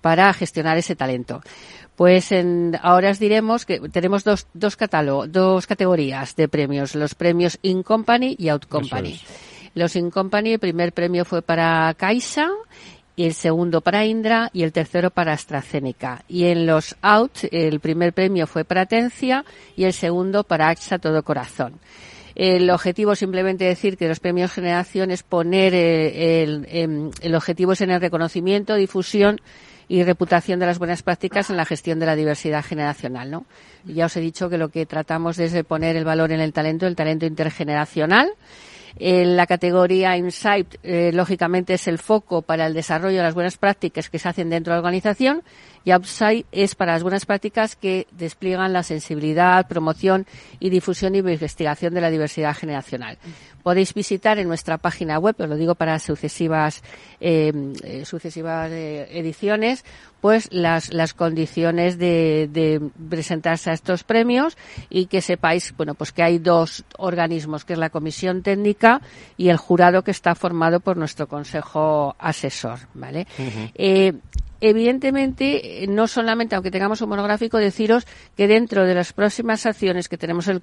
[0.00, 1.42] para gestionar ese talento.
[1.96, 4.76] Pues en, ahora os diremos que tenemos dos, dos,
[5.28, 9.18] dos categorías de premios, los premios In Company y Out Company.
[9.74, 12.50] Los In Company, el primer premio fue para Caixa,
[13.16, 16.22] y el segundo para Indra y el tercero para AstraZeneca.
[16.28, 20.98] Y en los Out, el primer premio fue para Atencia y el segundo para AXA
[20.98, 21.80] Todo Corazón.
[22.36, 27.72] El objetivo simplemente decir que los premios generación es poner eh, el, em, el objetivo
[27.72, 29.40] es en el reconocimiento, difusión
[29.88, 33.46] y reputación de las buenas prácticas en la gestión de la diversidad generacional, ¿no?
[33.86, 36.52] Ya os he dicho que lo que tratamos es de poner el valor en el
[36.52, 38.28] talento, el talento intergeneracional.
[38.98, 43.56] En la categoría Insight, eh, lógicamente, es el foco para el desarrollo de las buenas
[43.58, 45.42] prácticas que se hacen dentro de la organización
[45.86, 50.26] y Outside es para las buenas prácticas que despliegan la sensibilidad, promoción
[50.58, 53.18] y difusión y investigación de la diversidad generacional.
[53.62, 56.82] Podéis visitar en nuestra página web, os lo digo para sucesivas,
[57.20, 57.52] eh,
[57.84, 59.84] eh, sucesivas eh, ediciones,
[60.20, 64.56] pues las, las condiciones de, de, presentarse a estos premios
[64.90, 69.02] y que sepáis, bueno, pues que hay dos organismos, que es la comisión técnica
[69.36, 73.28] y el jurado que está formado por nuestro consejo asesor, ¿vale?
[73.38, 73.72] Uh -huh.
[73.76, 74.12] eh,
[74.60, 80.18] evidentemente, no solamente, aunque tengamos un monográfico, deciros que dentro de las próximas acciones que
[80.18, 80.62] tenemos el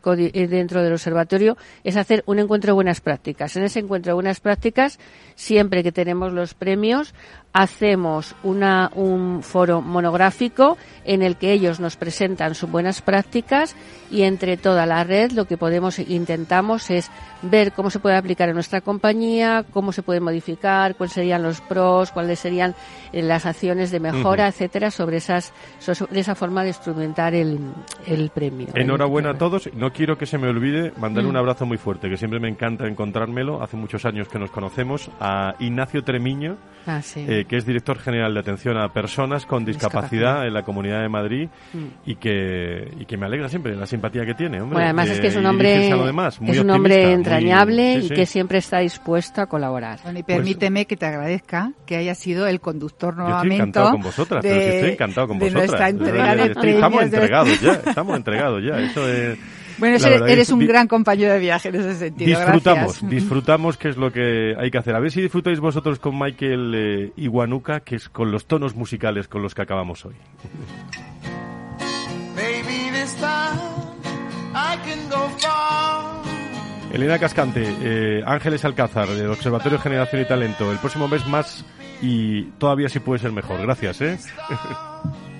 [0.50, 3.56] dentro del observatorio es hacer un encuentro de buenas prácticas.
[3.56, 5.00] En ese encuentro de buenas prácticas,
[5.36, 7.14] siempre que tenemos los premios,
[7.54, 10.76] hacemos una, un foro monográfico
[11.06, 13.76] en el que ellos nos presentan sus buenas prácticas
[14.10, 17.12] y entre toda la red lo que podemos intentamos es
[17.44, 21.62] ver cómo se puede aplicar en nuestra compañía, cómo se puede modificar, cuáles serían los
[21.62, 22.74] pros, cuáles serían
[23.12, 24.50] las acciones de mejora, uh -huh.
[24.50, 27.60] etcétera, sobre esas sobre esa forma de instrumentar el,
[28.06, 28.68] el premio.
[28.76, 29.70] Enhorabuena a todos.
[29.74, 31.28] No quiero que se me olvide mandar mm.
[31.28, 33.64] un abrazo muy fuerte, que siempre me encanta encontrármelo.
[33.64, 37.26] Hace muchos años que nos conocemos a Ignacio Tremiño, ah, sí.
[37.28, 40.48] eh, que es director general de atención a personas con discapacidad, discapacidad.
[40.48, 42.10] en la Comunidad de Madrid mm.
[42.10, 44.60] y que y que me alegra siempre la simpatía que tiene.
[44.62, 48.08] Hombre, bueno, además eh, es que es un hombre demás, es un hombre entrañable muy,
[48.08, 50.00] sí, y que siempre está dispuesto a colaborar.
[50.04, 53.72] Bueno, y permíteme pues, que te agradezca que haya sido el conductor nuevamente.
[53.82, 55.69] Encantado con vosotras, de, pero si estoy encantado con de vosotras.
[55.69, 58.80] Nuestra entrega de estoy, estamos entregados ya, estamos entregados ya.
[58.80, 59.39] Eso es,
[59.78, 62.39] bueno, eres, eres un gran compañero de viaje en ese sentido.
[62.39, 63.09] Disfrutamos, Gracias.
[63.09, 64.95] disfrutamos, que es lo que hay que hacer.
[64.95, 69.28] A ver si disfrutáis vosotros con Michael eh, Iguanuca, que es con los tonos musicales
[69.28, 70.15] con los que acabamos hoy.
[76.94, 80.72] Elena Cascante, eh, Ángeles Alcázar, del Observatorio Generación y Talento.
[80.72, 81.66] El próximo mes más
[82.02, 83.60] y todavía sí puede ser mejor.
[83.62, 84.18] Gracias, ¿eh?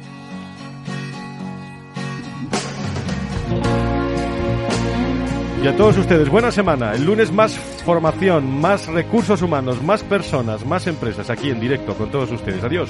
[5.64, 6.92] Y a todos ustedes, buena semana.
[6.92, 12.12] El lunes más formación, más recursos humanos, más personas, más empresas aquí en directo con
[12.12, 12.62] todos ustedes.
[12.66, 12.90] Adiós.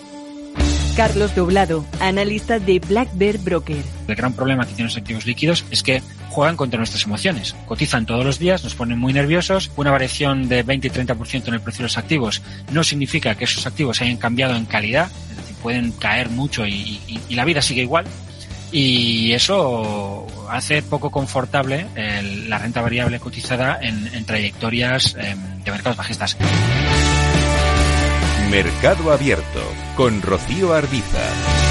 [0.95, 3.83] Carlos Doblado, analista de Black Bear Broker.
[4.07, 7.55] El gran problema que tienen los activos líquidos es que juegan contra nuestras emociones.
[7.65, 9.71] Cotizan todos los días, nos ponen muy nerviosos.
[9.77, 13.45] Una variación de 20 y 30% en el precio de los activos no significa que
[13.45, 17.45] esos activos hayan cambiado en calidad, es decir, pueden caer mucho y, y, y la
[17.45, 18.05] vida sigue igual.
[18.71, 25.71] Y eso hace poco confortable el, la renta variable cotizada en, en trayectorias eh, de
[25.71, 26.37] mercados bajistas.
[28.51, 29.61] Mercado Abierto
[29.95, 31.70] con Rocío Arbiza.